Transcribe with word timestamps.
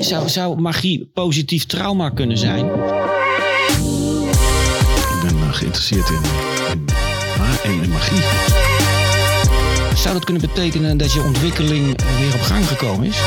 Zou, 0.00 0.28
zou 0.28 0.60
magie 0.60 1.10
positief 1.14 1.64
trauma 1.64 2.10
kunnen 2.10 2.38
zijn? 2.38 2.66
Ik 5.14 5.22
ben 5.22 5.36
uh, 5.36 5.52
geïnteresseerd 5.52 6.08
in, 6.08 6.20
in, 7.64 7.72
in, 7.72 7.82
in 7.82 7.90
magie. 7.90 8.20
Zou 9.96 10.14
dat 10.14 10.24
kunnen 10.24 10.42
betekenen 10.42 10.96
dat 10.96 11.12
je 11.12 11.22
ontwikkeling 11.22 12.02
weer 12.18 12.34
op 12.34 12.40
gang 12.40 12.66
gekomen 12.66 13.06
is? 13.06 13.18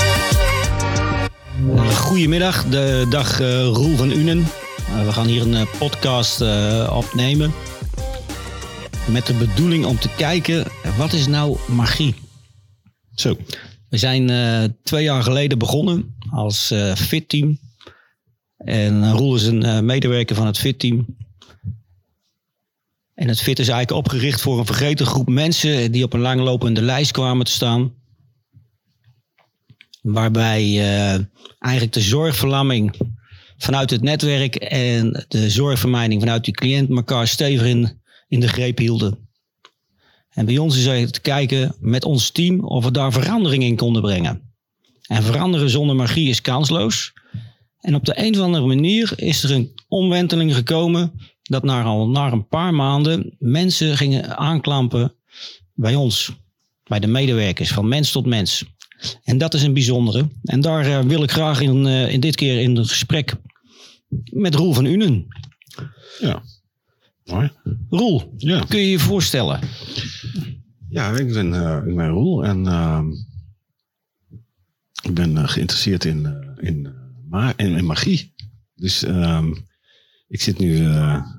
Uh, 1.76 1.90
goedemiddag, 1.90 2.66
de 2.66 3.06
dag 3.10 3.42
uh, 3.42 3.66
Roel 3.66 3.96
van 3.96 4.12
Unen. 4.12 4.48
We 5.06 5.12
gaan 5.12 5.28
hier 5.28 5.42
een 5.42 5.68
podcast 5.78 6.42
opnemen. 6.90 7.54
Met 9.06 9.26
de 9.26 9.34
bedoeling 9.34 9.86
om 9.86 10.00
te 10.00 10.10
kijken, 10.18 10.66
wat 10.98 11.14
is 11.14 11.28
nou 11.28 11.58
magie? 11.68 12.16
Zo. 13.16 13.38
We 13.90 13.98
zijn 13.98 14.32
twee 14.84 15.04
jaar 15.04 15.24
geleden 15.24 15.58
begonnen 15.58 16.18
als 16.32 16.74
fit-team. 16.96 17.60
En 18.58 19.12
Roel 19.12 19.36
is 19.36 19.46
een 19.46 19.86
medewerker 19.86 20.36
van 20.36 20.46
het 20.46 20.58
fit-team. 20.58 21.06
En 23.20 23.28
het 23.28 23.42
FIT 23.42 23.60
is 23.60 23.68
eigenlijk 23.68 24.08
opgericht 24.08 24.42
voor 24.42 24.60
een 24.60 24.66
vergeten 24.66 25.06
groep 25.06 25.30
mensen 25.30 25.92
die 25.92 26.04
op 26.04 26.14
een 26.14 26.20
langlopende 26.20 26.82
lijst 26.82 27.12
kwamen 27.12 27.46
te 27.46 27.52
staan. 27.52 27.94
Waarbij 30.02 30.80
eigenlijk 31.60 31.94
de 31.94 32.02
zorgverlamming 32.02 32.98
vanuit 33.58 33.90
het 33.90 34.02
netwerk 34.02 34.56
en 34.56 35.26
de 35.28 35.50
zorgvermijning 35.50 36.22
vanuit 36.22 36.46
die 36.46 36.54
cliënt 36.54 36.90
elkaar 36.90 37.28
stevig 37.28 37.68
in, 38.28 38.40
de 38.40 38.48
greep 38.48 38.78
hielden. 38.78 39.30
En 40.30 40.46
bij 40.46 40.58
ons 40.58 40.78
is 40.78 41.12
te 41.12 41.22
kijken 41.22 41.76
met 41.80 42.04
ons 42.04 42.32
team 42.32 42.60
of 42.60 42.84
we 42.84 42.92
daar 42.92 43.12
verandering 43.12 43.64
in 43.64 43.76
konden 43.76 44.02
brengen. 44.02 44.49
En 45.10 45.24
veranderen 45.24 45.70
zonder 45.70 45.96
magie 45.96 46.30
is 46.30 46.42
kansloos. 46.42 47.14
En 47.80 47.96
op 47.96 48.06
de 48.06 48.14
een 48.16 48.36
of 48.36 48.42
andere 48.42 48.66
manier 48.66 49.12
is 49.16 49.44
er 49.44 49.52
een 49.52 49.72
omwenteling 49.88 50.56
gekomen 50.56 51.12
dat 51.42 51.64
na 51.64 51.84
al 51.84 52.10
na 52.10 52.32
een 52.32 52.48
paar 52.48 52.74
maanden 52.74 53.36
mensen 53.40 53.98
gingen 53.98 54.38
aanklampen 54.38 55.14
bij 55.74 55.96
ons, 55.96 56.32
bij 56.84 57.00
de 57.00 57.08
medewerkers, 57.08 57.72
van 57.72 57.88
mens 57.88 58.12
tot 58.12 58.26
mens. 58.26 58.66
En 59.24 59.38
dat 59.38 59.54
is 59.54 59.64
een 59.64 59.74
bijzondere. 59.74 60.28
En 60.44 60.62
daar 60.62 60.88
uh, 60.88 61.00
wil 61.00 61.24
ik 61.24 61.32
graag 61.32 61.62
in, 61.62 61.86
uh, 61.86 62.14
in 62.14 62.20
dit 62.20 62.36
keer 62.36 62.62
in 62.62 62.76
het 62.76 62.90
gesprek 62.90 63.36
met 64.24 64.56
Roel 64.56 64.74
van 64.74 64.86
Unen. 64.86 65.28
Ja, 66.20 66.44
mooi. 67.26 67.52
Roel, 67.90 68.34
ja. 68.38 68.66
kun 68.68 68.80
je 68.80 68.90
je 68.90 69.00
voorstellen? 69.00 69.60
Ja, 70.90 71.18
ik 71.18 71.34
ben, 71.34 71.54
uh, 71.54 71.78
ik 71.88 71.96
ben 71.96 72.10
Roel 72.10 72.46
en 72.46 72.68
ehm, 72.68 73.06
ik 75.02 75.14
ben 75.14 75.50
geïnteresseerd 75.50 76.06
in, 76.06 76.54
in, 76.58 76.94
ma 77.30 77.54
in, 77.56 77.76
in, 77.76 77.86
magie. 77.86 78.34
Dus 78.76 79.04
ehm, 79.04 79.54
ik 80.28 80.42
zit 80.42 80.58
nu 80.58 80.78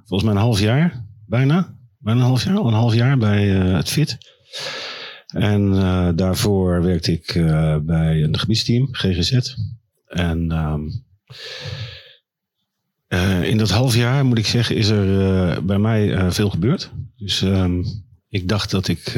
volgens 0.04 0.22
mij 0.22 0.32
een 0.32 0.46
half 0.46 0.60
jaar, 0.60 1.06
bijna. 1.26 1.78
Bijna 1.98 2.20
een 2.20 2.26
half 2.26 2.44
jaar, 2.44 2.56
al 2.56 2.66
een 2.66 2.72
half 2.72 2.94
jaar 2.94 3.18
bij 3.18 3.46
het 3.48 3.88
FIT. 3.88 4.18
En 5.26 5.70
daarvoor 6.16 6.82
werkte 6.82 7.12
ik 7.12 7.32
bij 7.84 8.22
een 8.22 8.38
gebiedsteam, 8.38 8.88
GGZ. 8.90 9.54
En 10.06 10.52
um, 10.52 11.04
in 13.42 13.58
dat 13.58 13.70
half 13.70 13.94
jaar, 13.94 14.24
moet 14.24 14.38
ik 14.38 14.46
zeggen, 14.46 14.76
is 14.76 14.88
er 14.88 15.64
bij 15.64 15.78
mij 15.78 16.32
veel 16.32 16.50
gebeurd. 16.50 16.90
Dus 17.16 17.42
um, 17.42 17.84
ik 18.28 18.48
dacht 18.48 18.70
dat 18.70 18.88
ik, 18.88 19.12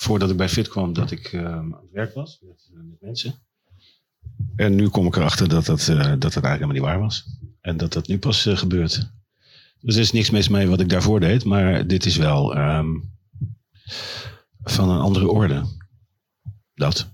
voordat 0.00 0.30
ik 0.30 0.36
bij 0.36 0.48
FIT 0.48 0.68
kwam, 0.68 0.92
dat 0.92 1.10
ik 1.10 1.34
aan 1.34 1.72
het 1.72 1.90
werk 1.92 2.14
was 2.14 2.38
met, 2.42 2.70
met 2.72 3.00
mensen. 3.00 3.34
En 4.56 4.74
nu 4.74 4.88
kom 4.88 5.06
ik 5.06 5.16
erachter 5.16 5.48
dat 5.48 5.66
dat, 5.66 5.78
dat, 5.78 5.96
dat 5.96 6.22
eigenlijk 6.22 6.44
helemaal 6.44 6.72
niet 6.72 6.82
waar 6.82 7.00
was. 7.00 7.26
En 7.60 7.76
dat 7.76 7.92
dat 7.92 8.08
nu 8.08 8.18
pas 8.18 8.46
uh, 8.46 8.56
gebeurt. 8.56 9.10
Dus 9.80 9.94
er 9.94 10.00
is 10.00 10.12
niks 10.12 10.30
mis 10.30 10.48
mee 10.48 10.68
wat 10.68 10.80
ik 10.80 10.88
daarvoor 10.88 11.20
deed, 11.20 11.44
maar 11.44 11.86
dit 11.86 12.06
is 12.06 12.16
wel 12.16 12.56
um, 12.56 13.10
van 14.62 14.88
een 14.90 15.00
andere 15.00 15.28
orde. 15.28 15.64
Dat. 16.74 17.08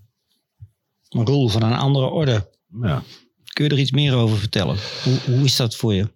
Een 1.09 1.27
rol 1.27 1.49
van 1.49 1.63
een 1.63 1.73
andere 1.73 2.07
orde. 2.07 2.51
Ja. 2.83 3.03
Kun 3.53 3.65
je 3.65 3.71
er 3.71 3.79
iets 3.79 3.91
meer 3.91 4.15
over 4.15 4.39
vertellen? 4.39 4.77
Hoe, 5.05 5.35
hoe 5.35 5.45
is 5.45 5.57
dat 5.57 5.77
voor 5.77 5.95
je? 5.95 6.09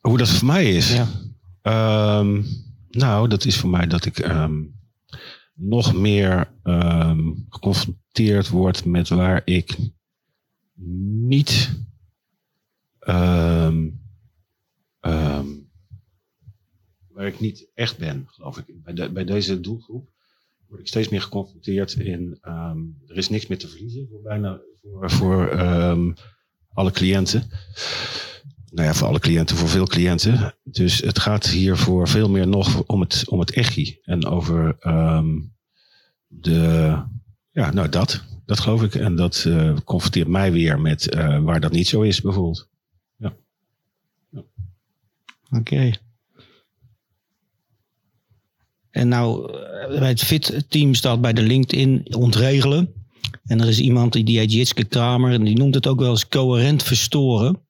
Hoe 0.00 0.18
dat 0.18 0.28
voor 0.28 0.46
mij 0.46 0.76
is? 0.76 0.92
Ja. 0.92 2.18
Um, 2.18 2.46
nou, 2.90 3.28
dat 3.28 3.44
is 3.44 3.56
voor 3.56 3.70
mij 3.70 3.86
dat 3.86 4.04
ik 4.04 4.18
um, 4.18 4.79
nog 5.60 5.94
meer 5.94 6.52
geconfronteerd 7.48 8.48
word 8.48 8.84
met 8.84 9.08
waar 9.08 9.42
ik 9.44 9.76
niet 11.22 11.78
Um, 13.08 14.00
um, 15.00 15.70
waar 17.08 17.26
ik 17.26 17.40
niet 17.40 17.70
echt 17.74 17.98
ben, 17.98 18.24
geloof 18.26 18.58
ik. 18.58 18.82
Bij, 18.82 19.12
bij 19.12 19.24
deze 19.24 19.60
doelgroep 19.60 20.10
word 20.68 20.80
ik 20.80 20.86
steeds 20.86 21.08
meer 21.08 21.22
geconfronteerd 21.22 21.92
in. 21.92 22.38
Er 23.06 23.16
is 23.16 23.28
niks 23.28 23.46
meer 23.46 23.58
te 23.58 23.68
verliezen 23.68 24.08
voor 24.10 24.22
bijna 24.22 24.60
voor, 24.80 25.10
voor 25.10 25.58
alle 26.72 26.90
cliënten. 26.90 27.50
Nou 28.70 28.88
ja, 28.88 28.94
voor 28.94 29.08
alle 29.08 29.18
cliënten, 29.18 29.56
voor 29.56 29.68
veel 29.68 29.86
cliënten. 29.86 30.54
Dus 30.64 30.98
het 30.98 31.18
gaat 31.18 31.46
hier 31.46 31.76
voor 31.76 32.08
veel 32.08 32.30
meer 32.30 32.48
nog 32.48 32.82
om 32.86 33.00
het, 33.00 33.24
om 33.28 33.40
het 33.40 33.52
echi. 33.52 33.98
En 34.02 34.26
over 34.26 34.76
de. 36.26 36.96
Ja, 37.50 37.72
nou 37.72 37.88
dat. 37.88 38.24
Dat 38.44 38.60
geloof 38.60 38.82
ik. 38.82 38.94
En 38.94 39.16
dat 39.16 39.44
uh, 39.48 39.76
confronteert 39.84 40.28
mij 40.28 40.52
weer 40.52 40.80
met 40.80 41.14
uh, 41.14 41.38
waar 41.38 41.60
dat 41.60 41.72
niet 41.72 41.88
zo 41.88 42.02
is, 42.02 42.20
bijvoorbeeld. 42.20 42.70
Oké. 45.50 45.90
En 48.90 49.08
nou, 49.08 49.52
eh, 49.52 50.00
het 50.00 50.22
FIT-team 50.22 50.94
staat 50.94 51.20
bij 51.20 51.32
de 51.32 51.42
LinkedIn 51.42 52.14
ontregelen. 52.14 52.92
En 53.44 53.60
er 53.60 53.68
is 53.68 53.80
iemand 53.80 54.12
die 54.12 54.38
heet 54.38 54.52
Jitske 54.52 54.84
Kramer 54.84 55.32
en 55.32 55.44
die 55.44 55.56
noemt 55.56 55.74
het 55.74 55.86
ook 55.86 56.00
wel 56.00 56.10
eens 56.10 56.28
coherent 56.28 56.82
verstoren. 56.82 57.60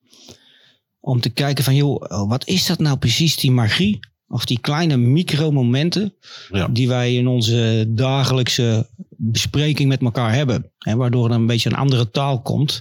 Om 1.00 1.21
te 1.21 1.31
kijken 1.31 1.65
van, 1.65 1.75
joh, 1.75 1.94
oh, 1.94 2.28
wat 2.28 2.47
is 2.47 2.66
dat 2.66 2.78
nou 2.78 2.97
precies, 2.97 3.37
die 3.37 3.50
magie? 3.50 3.99
Of 4.28 4.44
die 4.44 4.61
kleine 4.61 4.97
micromomenten 4.97 6.15
ja. 6.50 6.69
die 6.69 6.88
wij 6.88 7.15
in 7.15 7.27
onze 7.27 7.84
dagelijkse 7.88 8.88
bespreking 9.09 9.88
met 9.88 10.00
elkaar 10.00 10.34
hebben. 10.34 10.71
Hè, 10.78 10.97
waardoor 10.97 11.28
er 11.28 11.34
een 11.34 11.47
beetje 11.47 11.71
een 11.71 11.77
andere 11.77 12.11
taal 12.11 12.43
komt. 12.43 12.81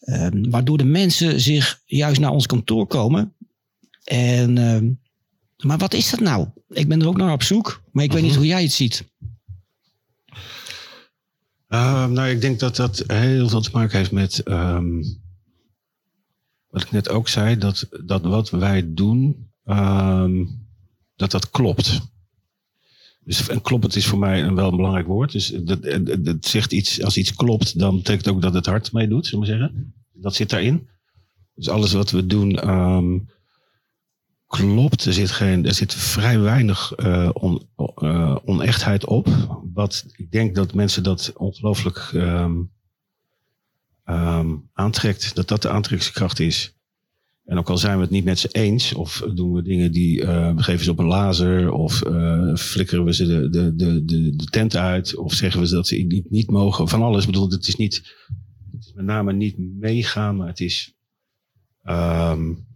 Uh, 0.00 0.28
waardoor 0.32 0.78
de 0.78 0.84
mensen 0.84 1.40
zich 1.40 1.82
juist 1.86 2.20
naar 2.20 2.30
ons 2.30 2.46
kantoor 2.46 2.86
komen 2.86 3.34
en, 4.04 4.56
uh, 4.56 4.80
maar 5.66 5.78
wat 5.78 5.94
is 5.94 6.10
dat 6.10 6.20
nou? 6.20 6.48
Ik 6.68 6.88
ben 6.88 7.00
er 7.00 7.06
ook 7.06 7.16
naar 7.16 7.32
op 7.32 7.42
zoek, 7.42 7.82
maar 7.92 8.04
ik 8.04 8.12
weet 8.12 8.22
niet 8.22 8.30
mhm. 8.30 8.40
hoe 8.40 8.48
jij 8.48 8.62
het 8.62 8.72
ziet. 8.72 9.04
Uh, 11.68 12.06
nou, 12.06 12.28
ik 12.28 12.40
denk 12.40 12.60
dat 12.60 12.76
dat 12.76 13.04
heel 13.06 13.48
veel 13.48 13.60
te 13.60 13.70
maken 13.72 13.98
heeft 13.98 14.12
met 14.12 14.48
um, 14.48 15.21
wat 16.72 16.82
ik 16.82 16.90
net 16.90 17.08
ook 17.08 17.28
zei, 17.28 17.58
dat, 17.58 17.88
dat 18.04 18.22
wat 18.22 18.50
wij 18.50 18.92
doen, 18.94 19.50
um, 19.64 20.66
dat 21.16 21.30
dat 21.30 21.50
klopt. 21.50 22.00
Dus 23.24 23.48
en 23.48 23.60
kloppend 23.60 23.96
is 23.96 24.06
voor 24.06 24.18
mij 24.18 24.42
een 24.42 24.54
wel 24.54 24.68
een 24.68 24.76
belangrijk 24.76 25.06
woord. 25.06 25.32
Dus 25.32 25.46
dat, 25.48 26.46
zegt 26.46 26.72
iets, 26.72 27.02
als 27.02 27.16
iets 27.16 27.34
klopt, 27.34 27.78
dan 27.78 27.96
betekent 27.96 28.28
ook 28.28 28.42
dat 28.42 28.54
het 28.54 28.66
hart 28.66 28.92
mee 28.92 29.08
doet, 29.08 29.26
zullen 29.26 29.44
we 29.44 29.50
zeggen. 29.50 29.94
Dat 30.12 30.34
zit 30.34 30.50
daarin. 30.50 30.88
Dus 31.54 31.68
alles 31.68 31.92
wat 31.92 32.10
we 32.10 32.26
doen, 32.26 32.68
um, 32.68 33.28
klopt. 34.46 35.04
Er 35.04 35.12
zit, 35.12 35.30
geen, 35.30 35.66
er 35.66 35.74
zit 35.74 35.94
vrij 35.94 36.40
weinig 36.40 36.98
uh, 36.98 37.30
on, 37.32 37.68
uh, 37.96 38.36
onechtheid 38.44 39.06
op. 39.06 39.28
Wat 39.74 40.06
ik 40.16 40.30
denk 40.30 40.54
dat 40.54 40.74
mensen 40.74 41.02
dat 41.02 41.32
ongelooflijk 41.36 42.10
um, 42.14 42.70
um, 44.06 44.68
aantrekt. 44.72 45.34
Dat 45.34 45.48
dat 45.48 45.62
de 45.62 45.68
aantrekkingskracht 45.68 46.40
is. 46.40 46.76
En 47.44 47.58
ook 47.58 47.70
al 47.70 47.78
zijn 47.78 47.96
we 47.96 48.02
het 48.02 48.10
niet 48.10 48.24
met 48.24 48.38
ze 48.38 48.48
eens, 48.48 48.92
of 48.94 49.24
doen 49.34 49.52
we 49.52 49.62
dingen 49.62 49.92
die 49.92 50.20
uh, 50.20 50.54
we 50.54 50.62
geven 50.62 50.84
ze 50.84 50.90
op 50.90 50.98
een 50.98 51.06
laser, 51.06 51.72
of 51.72 52.06
uh, 52.06 52.54
flikkeren 52.56 53.04
we 53.04 53.14
ze 53.14 53.26
de, 53.26 53.50
de, 53.50 53.74
de, 53.76 54.04
de, 54.04 54.36
de 54.36 54.44
tent 54.44 54.76
uit, 54.76 55.16
of 55.16 55.32
zeggen 55.32 55.60
we 55.60 55.66
ze 55.66 55.74
dat 55.74 55.86
ze 55.86 55.96
niet, 55.96 56.30
niet 56.30 56.50
mogen. 56.50 56.88
Van 56.88 57.02
alles. 57.02 57.20
Ik 57.20 57.30
bedoel, 57.30 57.50
het 57.50 57.66
is 57.66 57.76
niet, 57.76 57.94
het 58.72 58.84
is 58.84 58.92
met 58.92 59.04
name 59.04 59.32
niet 59.32 59.58
meegaan, 59.58 60.36
maar 60.36 60.46
het 60.46 60.60
is 60.60 60.94
um, 61.84 62.66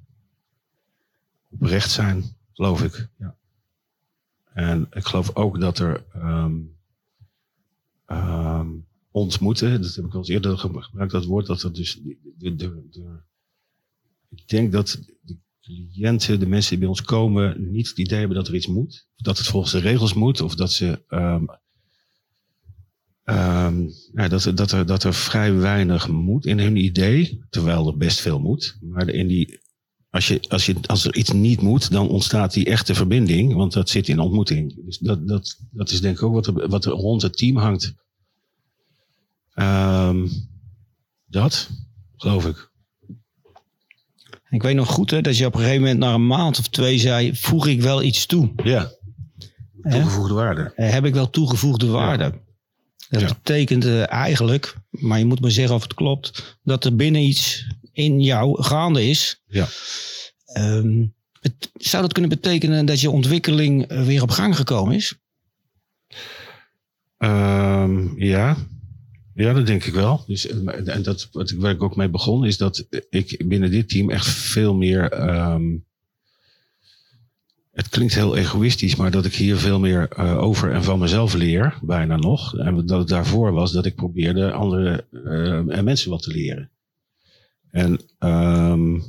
oprecht 1.50 1.90
zijn, 1.90 2.24
geloof 2.52 2.82
ik. 2.82 3.08
Ja. 3.18 3.34
En 4.52 4.86
ik 4.90 5.04
geloof 5.06 5.34
ook 5.34 5.60
dat 5.60 5.78
er 5.78 6.04
um, 6.16 6.76
um, 8.06 8.85
ontmoeten, 9.16 9.82
dat 9.82 9.94
heb 9.94 10.04
ik 10.04 10.12
al 10.12 10.18
eens 10.18 10.28
eerder 10.28 10.58
gebruikt, 10.58 11.12
dat 11.12 11.24
woord, 11.24 11.46
dat 11.46 11.62
er 11.62 11.72
dus 11.72 12.00
ik 14.28 14.48
denk 14.48 14.72
dat 14.72 14.98
de 15.20 15.36
cliënten, 15.60 16.40
de 16.40 16.46
mensen 16.46 16.70
die 16.70 16.78
bij 16.78 16.88
ons 16.88 17.02
komen, 17.02 17.70
niet 17.70 17.88
het 17.88 17.98
idee 17.98 18.18
hebben 18.18 18.36
dat 18.36 18.48
er 18.48 18.54
iets 18.54 18.66
moet. 18.66 19.06
Dat 19.16 19.38
het 19.38 19.46
volgens 19.46 19.72
de 19.72 19.78
regels 19.78 20.14
moet, 20.14 20.40
of 20.40 20.54
dat 20.54 20.72
ze 20.72 21.04
um, 21.08 21.48
ja, 24.14 24.28
dat, 24.28 24.52
dat, 24.54 24.72
er, 24.72 24.86
dat 24.86 25.04
er 25.04 25.14
vrij 25.14 25.54
weinig 25.54 26.08
moet 26.08 26.46
in 26.46 26.58
hun 26.58 26.76
idee, 26.76 27.44
terwijl 27.50 27.86
er 27.86 27.96
best 27.96 28.20
veel 28.20 28.40
moet. 28.40 28.78
Maar 28.80 29.08
in 29.08 29.26
die, 29.26 29.60
als, 30.10 30.28
je, 30.28 30.40
als, 30.48 30.66
je, 30.66 30.74
als 30.86 31.04
er 31.04 31.16
iets 31.16 31.32
niet 31.32 31.60
moet, 31.60 31.90
dan 31.90 32.08
ontstaat 32.08 32.52
die 32.52 32.66
echte 32.66 32.94
verbinding, 32.94 33.54
want 33.54 33.72
dat 33.72 33.88
zit 33.88 34.08
in 34.08 34.18
ontmoeting. 34.18 34.84
Dus 34.84 34.98
dat, 34.98 35.28
dat, 35.28 35.58
dat 35.70 35.90
is 35.90 36.00
denk 36.00 36.16
ik 36.16 36.22
ook 36.22 36.34
wat 36.34 36.46
er, 36.46 36.68
wat 36.68 36.84
rond 36.84 37.22
het 37.22 37.36
team 37.36 37.56
hangt. 37.56 37.94
Ehm, 39.56 40.26
dat, 41.26 41.70
geloof 42.16 42.46
ik. 42.46 42.70
Ik 44.50 44.62
weet 44.62 44.74
nog 44.74 44.88
goed 44.88 45.10
hè, 45.10 45.20
dat 45.20 45.36
je 45.36 45.46
op 45.46 45.54
een 45.54 45.60
gegeven 45.60 45.80
moment 45.80 45.98
na 45.98 46.14
een 46.14 46.26
maand 46.26 46.58
of 46.58 46.68
twee 46.68 46.98
zei, 46.98 47.36
voeg 47.36 47.66
ik 47.66 47.82
wel 47.82 48.02
iets 48.02 48.26
toe? 48.26 48.52
Ja. 48.64 48.90
Toegevoegde 49.82 50.34
waarde. 50.34 50.72
Eh, 50.74 50.90
heb 50.90 51.04
ik 51.04 51.14
wel 51.14 51.30
toegevoegde 51.30 51.86
waarde? 51.86 52.40
Dat 53.08 53.20
Ja. 53.20 53.26
betekent 53.26 53.84
eh, 53.84 54.10
eigenlijk, 54.12 54.76
maar 54.90 55.18
je 55.18 55.24
moet 55.24 55.40
me 55.40 55.50
zeggen 55.50 55.74
of 55.74 55.82
het 55.82 55.94
klopt, 55.94 56.58
dat 56.62 56.84
er 56.84 56.96
binnen 56.96 57.22
iets 57.22 57.66
in 57.92 58.20
jou 58.20 58.62
gaande 58.62 59.08
is. 59.08 59.42
Ja. 59.46 59.66
Ehm, 60.46 61.06
het, 61.40 61.70
zou 61.74 62.02
dat 62.02 62.12
kunnen 62.12 62.30
betekenen 62.30 62.86
dat 62.86 63.00
je 63.00 63.10
ontwikkeling 63.10 63.86
eh, 63.86 64.02
weer 64.02 64.22
op 64.22 64.30
gang 64.30 64.56
gekomen 64.56 64.94
is? 64.94 65.14
Ehm, 67.18 68.22
ja. 68.22 68.56
Ja, 69.36 69.52
dat 69.52 69.66
denk 69.66 69.84
ik 69.84 69.94
wel. 69.94 70.24
Dus, 70.26 70.46
eh, 70.46 70.94
en 70.94 71.02
dat, 71.02 71.28
wat 71.32 71.50
ik, 71.50 71.60
waar 71.60 71.72
ik 71.72 71.82
ook 71.82 71.96
mee 71.96 72.08
begon, 72.08 72.44
is 72.44 72.56
dat 72.56 72.86
ik 73.10 73.48
binnen 73.48 73.70
dit 73.70 73.88
team 73.88 74.10
echt 74.10 74.26
veel 74.26 74.74
meer. 74.74 75.10
ehm, 75.10 75.76
het 77.72 77.88
klinkt 77.88 78.14
heel 78.14 78.36
egoïstisch, 78.36 78.96
maar 78.96 79.10
dat 79.10 79.24
ik 79.24 79.34
hier 79.34 79.56
veel 79.56 79.78
meer 79.78 80.08
eh, 80.08 80.38
over 80.38 80.72
en 80.72 80.84
van 80.84 80.98
mezelf 80.98 81.34
leer, 81.34 81.78
bijna 81.82 82.16
nog. 82.16 82.58
En 82.58 82.86
dat 82.86 82.98
het 82.98 83.08
daarvoor 83.08 83.52
was 83.52 83.72
dat 83.72 83.86
ik 83.86 83.94
probeerde 83.94 84.52
andere 84.52 85.04
eh, 85.24 85.82
mensen 85.82 86.10
wat 86.10 86.22
te 86.22 86.30
leren. 86.30 86.70
En, 87.70 88.00
ehm, 88.18 89.00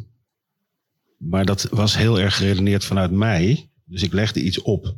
maar 1.17 1.45
dat 1.45 1.67
was 1.71 1.97
heel 1.97 2.19
erg 2.19 2.37
geredeneerd 2.37 2.85
vanuit 2.85 3.11
mij. 3.11 3.69
Dus 3.85 4.03
ik 4.03 4.13
legde 4.13 4.41
iets 4.41 4.61
op 4.61 4.95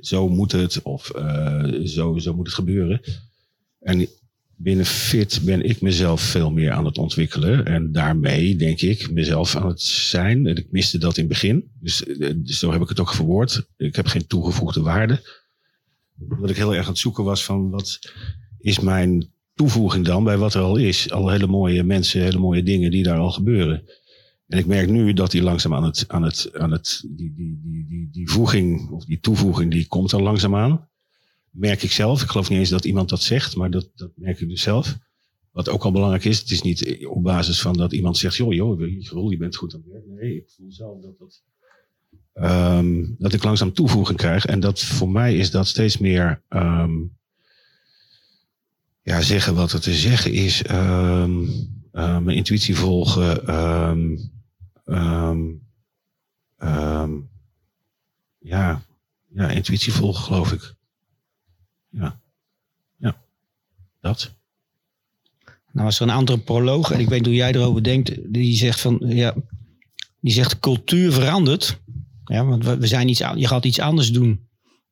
zo 0.00 0.28
moet 0.28 0.52
het 0.52 0.82
of 0.82 1.10
zo, 1.84 2.18
zo 2.18 2.34
moet 2.34 2.46
het 2.46 2.54
gebeuren. 2.54 3.00
En 3.80 4.08
binnen 4.62 4.86
Fit 4.86 5.40
ben 5.44 5.62
ik 5.62 5.80
mezelf 5.80 6.20
veel 6.20 6.50
meer 6.50 6.72
aan 6.72 6.84
het 6.84 6.98
ontwikkelen. 6.98 7.66
En 7.66 7.92
daarmee 7.92 8.56
denk 8.56 8.80
ik 8.80 9.10
mezelf 9.10 9.56
aan 9.56 9.68
het 9.68 9.82
zijn. 9.82 10.46
En 10.46 10.56
ik 10.56 10.66
miste 10.70 10.98
dat 10.98 11.16
in 11.16 11.24
het 11.24 11.32
begin. 11.32 11.70
Dus, 11.80 12.06
eh, 12.06 12.34
zo 12.44 12.72
heb 12.72 12.82
ik 12.82 12.88
het 12.88 13.00
ook 13.00 13.14
verwoord. 13.14 13.66
Ik 13.76 13.96
heb 13.96 14.06
geen 14.06 14.26
toegevoegde 14.26 14.80
waarde. 14.80 15.20
Wat 16.14 16.50
ik 16.50 16.56
heel 16.56 16.74
erg 16.74 16.84
aan 16.84 16.90
het 16.90 16.98
zoeken 16.98 17.24
was 17.24 17.44
van 17.44 17.70
wat 17.70 17.98
is 18.58 18.80
mijn 18.80 19.32
toevoeging 19.54 20.04
dan 20.04 20.24
bij 20.24 20.36
wat 20.36 20.54
er 20.54 20.62
al 20.62 20.76
is. 20.76 21.10
Al 21.10 21.30
hele 21.30 21.46
mooie 21.46 21.82
mensen, 21.82 22.22
hele 22.22 22.38
mooie 22.38 22.62
dingen 22.62 22.90
die 22.90 23.02
daar 23.02 23.18
al 23.18 23.30
gebeuren. 23.30 23.82
En 24.46 24.58
ik 24.58 24.66
merk 24.66 24.88
nu 24.88 25.12
dat 25.12 25.30
die 25.30 25.42
langzaam 25.42 25.74
aan 25.74 25.84
het, 25.84 26.04
aan 26.08 26.22
het, 26.22 26.50
aan 26.52 26.70
het 26.70 27.04
die, 27.08 27.34
die, 27.34 27.60
die, 27.62 27.86
die, 27.88 28.08
die 28.10 28.30
voeging 28.30 28.90
of 28.90 29.04
die 29.04 29.20
toevoeging, 29.20 29.70
die 29.70 29.86
komt 29.86 30.12
er 30.12 30.22
langzaam 30.22 30.56
aan. 30.56 30.90
Merk 31.52 31.82
ik 31.82 31.92
zelf. 31.92 32.22
Ik 32.22 32.28
geloof 32.28 32.48
niet 32.48 32.58
eens 32.58 32.68
dat 32.68 32.84
iemand 32.84 33.08
dat 33.08 33.22
zegt, 33.22 33.56
maar 33.56 33.70
dat, 33.70 33.88
dat 33.94 34.10
merk 34.14 34.40
ik 34.40 34.48
dus 34.48 34.62
zelf. 34.62 34.98
Wat 35.50 35.68
ook 35.68 35.84
al 35.84 35.92
belangrijk 35.92 36.24
is, 36.24 36.38
het 36.38 36.50
is 36.50 36.62
niet 36.62 37.06
op 37.06 37.22
basis 37.22 37.60
van 37.60 37.76
dat 37.76 37.92
iemand 37.92 38.16
zegt, 38.18 38.36
joh, 38.36 38.52
joh, 38.54 38.80
je 39.30 39.36
bent 39.38 39.56
goed 39.56 39.74
aan 39.74 39.80
het 39.80 39.92
werk. 39.92 40.06
Nee, 40.06 40.36
ik 40.36 40.50
voel 40.56 40.72
zelf 40.72 41.00
dat 41.00 41.18
dat, 41.18 41.42
ehm, 42.32 43.04
dat 43.18 43.32
ik 43.32 43.42
langzaam 43.42 43.72
toevoeging 43.72 44.18
krijg. 44.18 44.46
En 44.46 44.60
dat 44.60 44.80
voor 44.80 45.08
mij 45.10 45.36
is 45.36 45.50
dat 45.50 45.66
steeds 45.66 45.98
meer 45.98 46.42
ehm, 46.48 46.92
ja, 49.02 49.20
zeggen 49.20 49.54
wat 49.54 49.72
er 49.72 49.80
te 49.80 49.94
zeggen 49.94 50.32
is. 50.32 50.62
ehm, 50.62 51.44
eh, 51.92 52.18
mijn 52.18 52.36
intuïtie 52.36 52.76
volgen. 52.76 53.44
ja, 58.38 58.84
ja, 59.34 59.50
intuïtie 59.50 59.92
volgen, 59.92 60.24
geloof 60.24 60.52
ik. 60.52 60.74
Ja, 61.92 62.20
ja, 62.96 63.16
dat. 64.00 64.34
Nou 65.72 65.86
was 65.86 66.00
er 66.00 66.02
een 66.02 66.14
antropoloog, 66.14 66.90
en 66.90 67.00
ik 67.00 67.08
weet 67.08 67.24
hoe 67.24 67.34
jij 67.34 67.52
erover 67.52 67.82
denkt, 67.82 68.32
die 68.32 68.56
zegt 68.56 68.80
van, 68.80 69.00
ja, 69.04 69.34
die 70.20 70.32
zegt 70.32 70.60
cultuur 70.60 71.12
verandert. 71.12 71.80
Ja, 72.24 72.44
want 72.44 72.64
we 72.64 72.86
zijn 72.86 73.08
iets, 73.08 73.18
je 73.18 73.46
gaat 73.46 73.64
iets 73.64 73.80
anders 73.80 74.12
doen. 74.12 74.48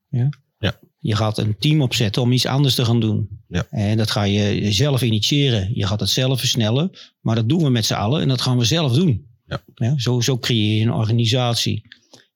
Ja? 0.09 0.29
Ja. 0.59 0.79
Je 0.99 1.17
gaat 1.17 1.39
een 1.39 1.59
team 1.59 1.83
opzetten 1.83 2.23
om 2.23 2.33
iets 2.33 2.47
anders 2.47 2.75
te 2.75 2.85
gaan 2.85 3.01
doen. 3.01 3.29
Ja. 3.49 3.67
En 3.71 3.97
dat 3.97 4.11
ga 4.11 4.23
je 4.23 4.73
zelf 4.73 5.03
initiëren. 5.03 5.71
Je 5.75 5.87
gaat 5.87 6.01
het 6.01 6.09
zelf 6.09 6.39
versnellen, 6.39 6.91
maar 7.21 7.35
dat 7.35 7.49
doen 7.49 7.63
we 7.63 7.71
met 7.71 7.87
z'n 7.87 7.95
allen 7.95 8.21
en 8.21 8.29
dat 8.29 8.41
gaan 8.41 8.59
we 8.59 8.65
zelf 8.65 8.93
doen. 8.93 9.29
Ja. 9.75 9.99
zo, 9.99 10.21
zo 10.21 10.39
creëer 10.39 10.77
je 10.77 10.83
een 10.83 10.93
organisatie. 10.93 11.83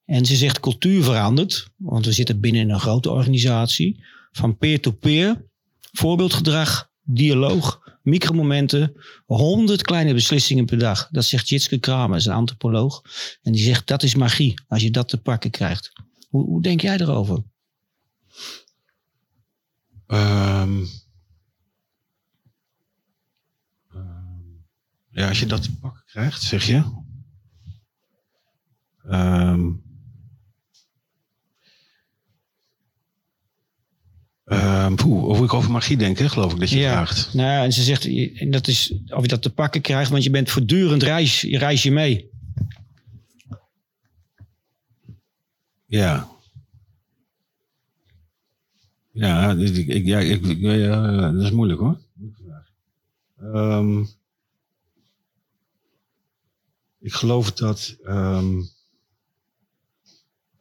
En 0.05 0.27
ze 0.27 0.37
zegt 0.37 0.61
cultuur 0.61 1.03
verandert, 1.03 1.69
want 1.77 2.05
we 2.05 2.13
zitten 2.13 2.41
binnen 2.41 2.71
een 2.71 2.81
grote 2.81 3.11
organisatie. 3.11 4.05
Van 4.37 4.57
peer-to-peer, 4.57 5.45
voorbeeldgedrag, 5.93 6.91
dialoog, 7.03 7.99
micromomenten, 8.03 8.97
honderd 9.27 9.83
kleine 9.83 10.15
beslissingen 10.15 10.65
per 10.65 10.79
dag. 10.79 11.09
Dat 11.11 11.25
zegt 11.25 11.49
Jitske 11.49 11.79
Kramer, 11.79 12.17
is 12.17 12.27
een 12.27 12.33
antropoloog. 12.33 13.03
En 13.43 13.53
die 13.53 13.65
zegt 13.65 13.87
dat 13.87 14.03
is 14.03 14.15
magie, 14.15 14.55
als 14.69 14.83
je 14.83 14.91
dat 14.91 15.09
te 15.09 15.21
pakken 15.21 15.51
krijgt. 15.51 15.93
Hoe, 16.29 16.45
hoe 16.45 16.63
denk 16.63 16.81
jij 16.81 16.99
erover? 16.99 17.43
Ehm, 20.07 20.85
ja, 25.11 25.29
als 25.29 25.39
je 25.41 25.47
dat 25.47 25.63
te 25.63 25.77
pakken 25.79 26.03
krijgt, 26.07 26.43
zeg 26.43 26.67
je. 26.67 27.03
Ehm, 29.09 29.71
ehm, 34.55 34.95
poeh, 34.95 35.37
hoe 35.37 35.45
ik 35.45 35.55
over 35.55 35.71
magie 35.71 35.97
denk, 35.97 36.19
hè, 36.19 36.29
geloof 36.29 36.53
ik 36.53 36.61
dat 36.61 36.71
je 36.71 36.79
Ja. 36.79 36.91
vraagt. 36.93 37.35
Nou 37.35 37.49
ja, 37.49 37.65
en 37.65 37.73
ze 37.73 37.83
zegt, 37.83 38.05
en 38.41 38.51
dat 38.51 38.67
is 38.69 38.95
of 39.09 39.23
je 39.23 39.29
dat 39.29 39.43
te 39.43 39.51
pakken 39.53 39.81
krijgt, 39.81 40.11
want 40.11 40.25
je 40.25 40.31
bent 40.31 40.51
voortdurend 40.51 41.03
reis, 41.03 41.41
je 41.41 41.59
reis 41.59 41.83
je 41.83 41.91
mee. 41.93 42.29
Ja. 45.87 46.29
Ja, 49.13 49.51
ik, 49.53 49.77
ik- 49.87 50.05
ja, 50.07 50.19
ik, 50.19 50.45
ja, 50.61 51.31
dat 51.33 51.43
is 51.43 51.51
moeilijk 51.51 51.81
hoor. 51.81 51.99
Ehm, 53.41 54.01
ik 57.01 57.13
geloof 57.13 57.53
dat. 57.53 57.97
ehm, 58.05 58.61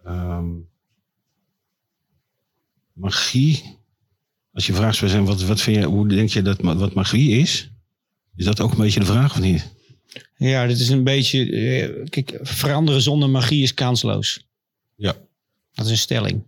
ehm, 0.03 0.49
magie. 2.93 3.77
Als 4.53 4.65
je 4.67 4.73
vraagt 4.73 4.97
zou 4.97 5.11
zijn, 5.11 5.25
wat, 5.25 5.41
wat 5.43 5.61
vind 5.61 5.77
je, 5.77 5.83
hoe 5.83 6.07
denk 6.07 6.29
je 6.29 6.41
dat 6.41 6.61
wat 6.61 6.93
magie 6.93 7.37
is? 7.37 7.69
Is 8.35 8.45
dat 8.45 8.59
ook 8.61 8.71
een 8.71 8.77
beetje 8.77 8.99
de 8.99 9.05
vraag 9.05 9.31
of 9.31 9.39
niet? 9.39 9.71
Ja, 10.37 10.67
dit 10.67 10.79
is 10.79 10.89
een 10.89 11.03
beetje, 11.03 11.51
eh, 11.51 12.09
kijk, 12.09 12.39
veranderen 12.41 13.01
zonder 13.01 13.29
magie 13.29 13.63
is 13.63 13.73
kansloos. 13.73 14.45
Ja. 14.95 15.15
Dat 15.73 15.85
is 15.85 15.91
een 15.91 15.97
stelling. 15.97 16.43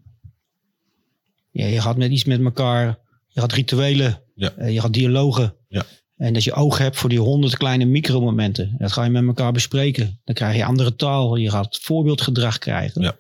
Ja, 1.51 1.65
je 1.65 1.81
gaat 1.81 1.97
met 1.97 2.11
iets 2.11 2.23
met 2.23 2.41
elkaar, 2.43 2.97
je 3.27 3.39
gaat 3.39 3.53
rituelen, 3.53 4.21
Ja. 4.35 4.51
eh, 4.51 4.73
je 4.73 4.81
gaat 4.81 4.93
dialogen. 4.93 5.55
Ja. 5.67 5.85
En 6.17 6.33
dat 6.33 6.43
je 6.43 6.53
oog 6.53 6.77
hebt 6.77 6.97
voor 6.97 7.09
die 7.09 7.19
honderd 7.19 7.57
kleine 7.57 7.85
micromomenten. 7.85 8.75
Dat 8.77 8.91
ga 8.91 9.03
je 9.03 9.09
met 9.09 9.25
elkaar 9.25 9.51
bespreken. 9.51 10.19
Dan 10.23 10.35
krijg 10.35 10.55
je 10.55 10.65
andere 10.65 10.95
taal, 10.95 11.35
je 11.35 11.49
gaat 11.49 11.79
voorbeeldgedrag 11.81 12.57
krijgen. 12.57 13.01
Ja. 13.01 13.15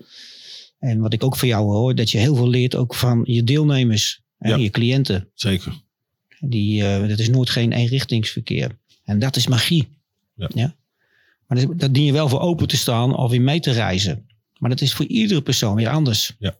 En 0.79 0.99
wat 0.99 1.13
ik 1.13 1.23
ook 1.23 1.35
van 1.37 1.47
jou 1.47 1.63
hoor, 1.65 1.95
dat 1.95 2.11
je 2.11 2.17
heel 2.17 2.35
veel 2.35 2.49
leert 2.49 2.75
ook 2.75 2.95
van 2.95 3.21
je 3.23 3.43
deelnemers 3.43 4.21
en 4.45 4.51
Ja. 4.51 4.63
je 4.63 4.69
cliënten. 4.69 5.29
Zeker. 5.33 5.81
Die, 6.39 6.83
eh, 6.87 7.07
dat 7.07 7.19
is 7.19 7.29
nooit 7.29 7.49
geen 7.49 7.71
eenrichtingsverkeer. 7.71 8.77
En 9.03 9.19
dat 9.19 9.35
is 9.35 9.47
magie. 9.47 9.87
Ja. 10.35 10.75
Maar 11.47 11.57
dat, 11.57 11.79
daar 11.79 11.91
dien 11.91 12.05
je 12.05 12.11
wel 12.11 12.29
voor 12.29 12.39
open 12.39 12.67
te 12.67 12.77
staan 12.77 13.15
of 13.15 13.31
weer 13.31 13.41
mee 13.41 13.59
te 13.59 13.71
reizen. 13.71 14.27
Maar 14.57 14.69
dat 14.69 14.81
is 14.81 14.93
voor 14.93 15.05
iedere 15.05 15.41
persoon 15.41 15.75
weer 15.75 15.89
anders. 15.89 16.35
Ja. 16.39 16.55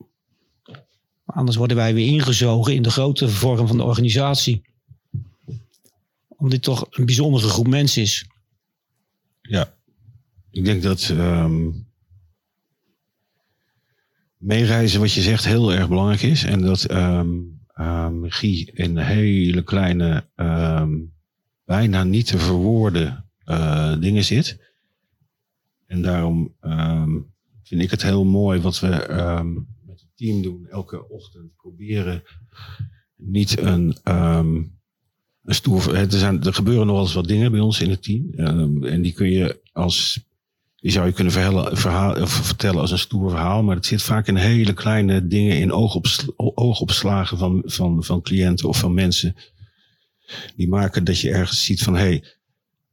Anders 1.25 1.58
worden 1.58 1.77
wij 1.77 1.94
weer 1.94 2.08
ingezogen 2.08 2.74
in 2.75 2.82
de 2.82 2.89
grote 2.89 3.30
vorm 3.30 3.68
van 3.68 3.77
de 3.77 3.84
organisatie. 3.84 4.62
Omdat 6.27 6.51
dit 6.51 6.62
toch 6.63 6.88
een 6.89 7.06
bijzondere 7.06 7.48
groep 7.48 7.68
mensen 7.68 8.01
is. 8.01 8.25
Ja, 9.42 9.74
ik 10.51 10.65
denk 10.65 10.84
dat 10.84 11.10
ehm, 11.10 11.70
meereizen, 14.38 15.00
wat 15.00 15.12
je 15.13 15.22
zegt, 15.22 15.46
heel 15.46 15.74
erg 15.74 15.89
belangrijk 15.89 16.22
is. 16.22 16.44
En 16.44 16.62
dat 16.62 16.84
ehm, 16.84 17.30
magie 18.10 18.72
in 18.72 18.98
hele 18.98 19.63
kleine, 19.63 20.29
ehm, 20.36 20.94
bijna 21.65 22.03
niet 22.03 22.27
te 22.27 22.38
verwoorden 22.38 23.25
eh, 23.44 24.00
dingen 24.00 24.24
zit. 24.24 24.60
En 25.86 26.01
daarom 26.01 26.55
ehm, 26.60 27.20
vind 27.63 27.82
ik 27.82 27.91
het 27.91 28.01
heel 28.03 28.25
mooi 28.25 28.62
wat 28.62 28.79
we 28.79 28.88
met 29.86 30.00
het 30.00 30.10
team 30.15 30.41
doen. 30.41 30.67
Elke 30.67 31.10
ochtend 31.10 31.55
proberen 31.55 32.24
niet 33.15 33.60
een, 33.60 33.98
een 34.03 34.72
stoer. 35.46 35.96
Er, 35.96 36.12
zijn, 36.12 36.44
er 36.44 36.53
gebeuren 36.53 36.86
nog 36.86 36.96
wel 36.96 37.05
eens 37.05 37.13
wat 37.13 37.27
dingen 37.27 37.51
bij 37.51 37.60
ons 37.60 37.82
in 37.82 37.89
het 37.89 38.03
team. 38.03 38.34
En 38.84 39.01
die 39.01 39.13
kun 39.13 39.32
je 39.32 39.62
als. 39.72 40.25
Die 40.86 40.94
zou 40.94 41.06
je 41.06 41.13
kunnen 41.13 41.34
verhalen, 41.77 42.27
vertellen 42.27 42.82
als 42.82 42.92
een 42.92 43.00
stoer 43.00 43.30
verhaal. 43.30 43.63
Maar 43.63 43.75
het 43.75 43.86
zit 43.86 44.01
vaak 44.01 44.27
in 44.27 44.36
hele 44.36 44.74
kleine 44.74 45.27
dingen, 45.27 45.60
in 45.60 45.72
oogopsl 45.72 46.30
oogopslagen 46.36 47.38
van, 47.38 47.62
van, 47.65 48.04
van 48.04 48.22
cliënten 48.22 48.68
of 48.70 48.80
van 48.80 48.94
mensen. 48.94 49.36
Die 50.56 50.68
maken 50.68 51.04
dat 51.04 51.20
je 51.20 51.32
ergens 51.32 51.65
ziet 51.65 51.84
van 51.84 51.96
hé, 51.96 52.01
hey, 52.01 52.24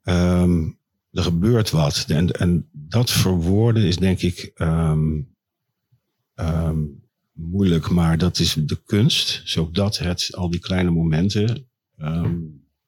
ehm, 0.03 0.65
er 1.11 1.23
gebeurt 1.23 1.71
wat. 1.71 2.05
En, 2.09 2.31
en 2.31 2.69
dat 2.73 3.11
verwoorden 3.11 3.83
is 3.83 3.97
denk 3.97 4.21
ik 4.21 4.53
moeilijk, 7.33 7.91
maar 7.91 8.19
dat 8.19 8.39
is 8.39 8.55
de 8.55 8.81
kunst. 8.85 9.43
Zodat 9.45 9.99
het, 9.99 10.31
al 10.35 10.51
die 10.51 10.61
kleine 10.61 10.91
momenten, 10.91 11.69
ehm, 11.97 12.41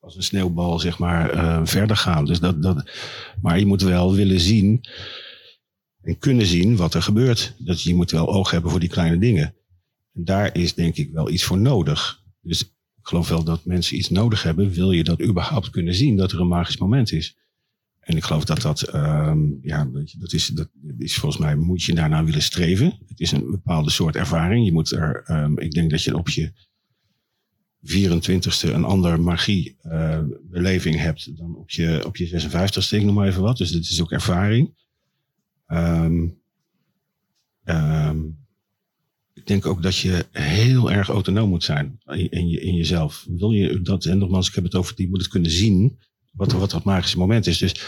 als 0.04 0.16
een 0.16 0.22
sneeuwbal, 0.22 0.78
zeg 0.78 0.98
maar, 0.98 1.34
uh, 1.34 1.60
verder 1.64 1.96
gaan. 1.96 2.24
Dus 2.24 2.40
dat, 2.40 2.62
dat, 2.62 2.90
maar 3.42 3.58
je 3.58 3.66
moet 3.66 3.82
wel 3.82 4.14
willen 4.14 4.40
zien 4.40 4.84
en 6.02 6.18
kunnen 6.18 6.46
zien 6.46 6.76
wat 6.76 6.94
er 6.94 7.02
gebeurt. 7.02 7.54
Dat 7.58 7.82
je 7.82 7.94
moet 7.94 8.10
wel 8.10 8.28
oog 8.28 8.50
hebben 8.50 8.70
voor 8.70 8.80
die 8.80 8.88
kleine 8.88 9.18
dingen. 9.18 9.54
En 10.14 10.24
daar 10.24 10.56
is 10.56 10.74
denk 10.74 10.96
ik 10.96 11.10
wel 11.10 11.30
iets 11.30 11.44
voor 11.44 11.58
nodig. 11.58 12.22
Dus 12.40 12.62
ik 12.62 12.70
geloof 13.02 13.28
wel 13.28 13.44
dat 13.44 13.64
mensen 13.64 13.96
iets 13.96 14.10
nodig 14.10 14.42
hebben. 14.42 14.70
Wil 14.70 14.92
je 14.92 15.04
dat 15.04 15.22
überhaupt 15.22 15.70
kunnen 15.70 15.94
zien, 15.94 16.16
dat 16.16 16.32
er 16.32 16.40
een 16.40 16.48
magisch 16.48 16.78
moment 16.78 17.12
is? 17.12 17.36
En 18.00 18.16
ik 18.16 18.24
geloof 18.24 18.44
dat 18.44 18.62
dat, 18.62 18.94
um, 18.94 19.58
ja, 19.62 19.90
dat 20.18 20.32
is, 20.32 20.46
dat 20.46 20.68
is 20.98 21.16
volgens 21.16 21.42
mij 21.42 21.56
moet 21.56 21.82
je 21.82 21.94
daarna 21.94 22.24
willen 22.24 22.42
streven. 22.42 22.98
Het 23.06 23.20
is 23.20 23.32
een 23.32 23.50
bepaalde 23.50 23.90
soort 23.90 24.16
ervaring. 24.16 24.64
Je 24.64 24.72
moet 24.72 24.90
er, 24.90 25.24
um, 25.30 25.58
ik 25.58 25.70
denk 25.70 25.90
dat 25.90 26.02
je 26.02 26.16
op 26.16 26.28
je 26.28 26.52
24ste 27.86 28.72
een 28.72 28.84
andere 28.84 29.16
magie 29.16 29.76
uh, 29.82 30.20
beleving 30.42 30.96
hebt 30.96 31.36
dan 31.36 31.56
op 31.56 31.70
je, 31.70 32.02
op 32.06 32.16
je 32.16 32.28
56ste, 32.30 32.88
ik 32.88 33.02
noem 33.02 33.14
maar 33.14 33.28
even 33.28 33.42
wat. 33.42 33.56
Dus 33.56 33.70
dit 33.70 33.82
is 33.82 34.02
ook 34.02 34.12
ervaring. 34.12 34.74
Um, 35.66 36.42
ik 39.32 39.46
denk 39.46 39.66
ook 39.66 39.82
dat 39.82 39.96
je 39.96 40.26
heel 40.30 40.92
erg 40.92 41.08
autonoom 41.08 41.48
moet 41.48 41.64
zijn 41.64 41.98
in, 42.04 42.48
je, 42.48 42.60
in 42.60 42.74
jezelf. 42.74 43.26
Wil 43.28 43.50
je 43.50 43.80
dat, 43.80 44.04
en 44.04 44.18
nogmaals, 44.18 44.48
ik 44.48 44.54
heb 44.54 44.64
het 44.64 44.74
over 44.74 44.96
die 44.96 45.08
moet 45.08 45.20
het 45.20 45.28
kunnen 45.28 45.50
zien 45.50 45.98
wat, 46.32 46.52
wat 46.52 46.70
dat 46.70 46.84
magische 46.84 47.18
moment 47.18 47.46
is. 47.46 47.58
Dus 47.58 47.82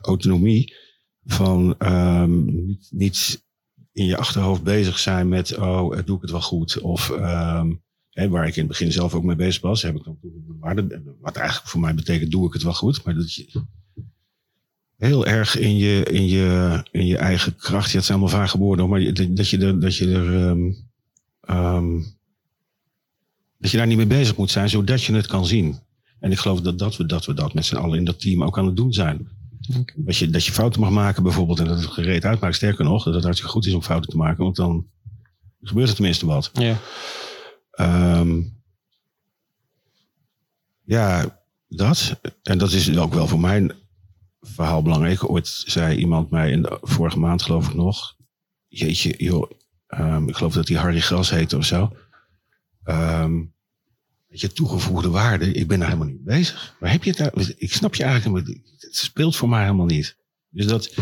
autonomie 0.00 0.74
van 1.24 1.74
um, 1.78 2.44
niet, 2.44 2.88
niet 2.90 3.44
in 3.92 4.06
je 4.06 4.16
achterhoofd 4.16 4.62
bezig 4.62 4.98
zijn 4.98 5.28
met, 5.28 5.56
oh, 5.56 5.98
doe 6.04 6.16
ik 6.16 6.22
het 6.22 6.30
wel 6.30 6.40
goed? 6.40 6.80
Of 6.80 7.10
um, 7.10 7.82
hè, 8.10 8.28
waar 8.28 8.46
ik 8.46 8.54
in 8.54 8.62
het 8.62 8.70
begin 8.70 8.92
zelf 8.92 9.14
ook 9.14 9.24
mee 9.24 9.36
bezig 9.36 9.62
was, 9.62 9.82
heb 9.82 9.96
ik 9.96 10.04
dan 10.04 10.18
waarde. 10.60 11.02
Wat 11.20 11.36
eigenlijk 11.36 11.68
voor 11.68 11.80
mij 11.80 11.94
betekent, 11.94 12.30
doe 12.30 12.46
ik 12.46 12.52
het 12.52 12.62
wel 12.62 12.74
goed? 12.74 13.04
Maar 13.04 13.14
dat 13.14 13.34
je 13.34 13.62
heel 14.96 15.26
erg 15.26 15.58
in 15.58 15.76
je, 15.76 16.02
in 16.04 16.28
je, 16.28 16.80
in 16.90 17.06
je 17.06 17.16
eigen 17.16 17.56
kracht, 17.56 17.90
je 17.90 17.96
het 17.96 18.06
zijn 18.06 18.18
allemaal 18.18 18.38
vage 18.38 18.58
woorden, 18.58 18.88
maar 18.88 19.14
dat 19.14 19.48
je 19.48 19.58
er, 19.58 19.80
dat 19.80 19.96
je 19.96 20.12
er 20.12 20.48
um, 20.48 20.88
um, 21.50 22.18
dat 23.58 23.70
je 23.70 23.76
daar 23.76 23.86
niet 23.86 23.96
mee 23.96 24.06
bezig 24.06 24.36
moet 24.36 24.50
zijn, 24.50 24.68
zodat 24.68 25.02
je 25.02 25.14
het 25.14 25.26
kan 25.26 25.46
zien. 25.46 25.78
En 26.20 26.32
ik 26.32 26.38
geloof 26.38 26.60
dat, 26.60 26.78
dat, 26.78 26.96
we, 26.96 27.06
dat 27.06 27.26
we 27.26 27.34
dat 27.34 27.54
met 27.54 27.66
z'n 27.66 27.76
allen 27.76 27.98
in 27.98 28.04
dat 28.04 28.20
team 28.20 28.42
ook 28.42 28.58
aan 28.58 28.66
het 28.66 28.76
doen 28.76 28.92
zijn. 28.92 29.28
Dat, 29.96 30.16
je, 30.16 30.30
dat 30.30 30.44
je 30.44 30.52
fouten 30.52 30.80
mag 30.80 30.90
maken 30.90 31.22
bijvoorbeeld 31.22 31.58
en 31.58 31.64
dat 31.64 31.78
het 31.78 31.86
gereed 31.86 32.24
uitmaakt. 32.24 32.54
Sterker 32.54 32.84
nog, 32.84 33.04
dat 33.04 33.14
het 33.14 33.22
hartstikke 33.22 33.52
goed 33.52 33.66
is 33.66 33.74
om 33.74 33.82
fouten 33.82 34.10
te 34.10 34.16
maken, 34.16 34.44
want 34.44 34.56
dan 34.56 34.86
gebeurt 35.62 35.88
er 35.88 35.94
tenminste 35.94 36.26
wat. 36.26 36.50
Ja, 36.52 36.78
um, 37.80 38.62
ja 40.82 41.40
dat. 41.68 42.20
En 42.42 42.58
dat 42.58 42.72
is 42.72 42.96
ook 42.96 43.14
wel 43.14 43.26
voor 43.26 43.40
mijn 43.40 43.72
verhaal 44.40 44.82
belangrijk. 44.82 45.30
Ooit 45.30 45.62
zei 45.66 45.96
iemand 45.96 46.30
mij 46.30 46.50
in 46.50 46.62
de 46.62 46.78
vorige 46.82 47.18
maand 47.18 47.42
geloof 47.42 47.68
ik 47.68 47.74
nog. 47.74 48.16
Jeetje, 48.68 49.14
joh. 49.24 49.50
Um, 49.88 50.28
ik 50.28 50.36
geloof 50.36 50.52
dat 50.52 50.68
hij 50.68 50.76
Harry 50.76 51.00
Gras 51.00 51.30
heet 51.30 51.52
of 51.52 51.64
zo. 51.64 51.96
Um, 52.84 53.54
je, 54.26 54.52
toegevoegde 54.52 55.08
waarde, 55.08 55.52
ik 55.52 55.68
ben 55.68 55.78
daar 55.78 55.88
helemaal 55.88 56.12
niet 56.12 56.24
bezig. 56.24 56.76
Waar 56.80 56.90
heb 56.90 57.04
je 57.04 57.10
het 57.10 57.18
daar? 57.18 57.48
Ik 57.56 57.72
snap 57.72 57.94
je 57.94 58.04
eigenlijk 58.04 58.46
Het 58.78 58.96
speelt 58.96 59.36
voor 59.36 59.48
mij 59.48 59.62
helemaal 59.62 59.86
niet. 59.86 60.16
Dus 60.50 60.66
dat 60.66 60.94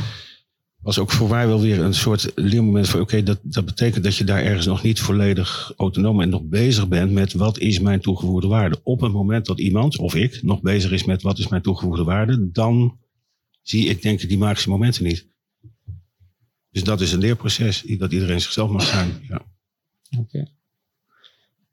was 0.83 0.99
ook 0.99 1.11
voor 1.11 1.29
mij 1.29 1.47
wel 1.47 1.61
weer 1.61 1.81
een 1.81 1.95
soort 1.95 2.33
leermoment 2.35 2.89
voor, 2.89 3.01
oké, 3.01 3.23
dat, 3.23 3.39
dat 3.43 3.65
betekent 3.65 4.05
dat 4.05 4.17
je 4.17 4.25
daar 4.25 4.43
ergens 4.43 4.67
nog 4.67 4.83
niet 4.83 5.01
volledig 5.01 5.73
autonoom 5.77 6.21
en 6.21 6.29
nog 6.29 6.43
bezig 6.43 6.89
bent 6.89 7.13
met 7.13 7.33
wat 7.33 7.59
is 7.59 7.79
mijn 7.79 8.01
toegevoegde 8.01 8.49
waarde. 8.49 8.81
Op 8.83 9.01
het 9.01 9.13
moment 9.13 9.47
dat 9.47 9.61
iemand, 9.61 9.99
of 9.99 10.15
ik, 10.15 10.43
nog 10.43 10.61
bezig 10.61 10.91
is 10.91 11.05
met 11.05 11.23
wat 11.23 11.39
is 11.39 11.49
mijn 11.49 11.63
toegevoegde 11.63 12.05
waarde, 12.05 12.51
dan 12.51 12.99
zie 13.63 13.89
ik 13.89 14.03
denk 14.03 14.21
ik 14.21 14.29
die 14.29 14.39
magische 14.39 14.69
momenten 14.69 15.05
niet. 15.05 15.27
Dus 16.71 16.85
dat 16.85 17.01
is 17.01 17.13
een 17.13 17.19
leerproces, 17.19 17.83
dat 17.83 18.13
iedereen 18.13 18.41
zichzelf 18.41 18.71
mag 18.71 18.83
zijn. 18.83 19.13
Ja. 19.29 19.47
Oké. 20.19 20.51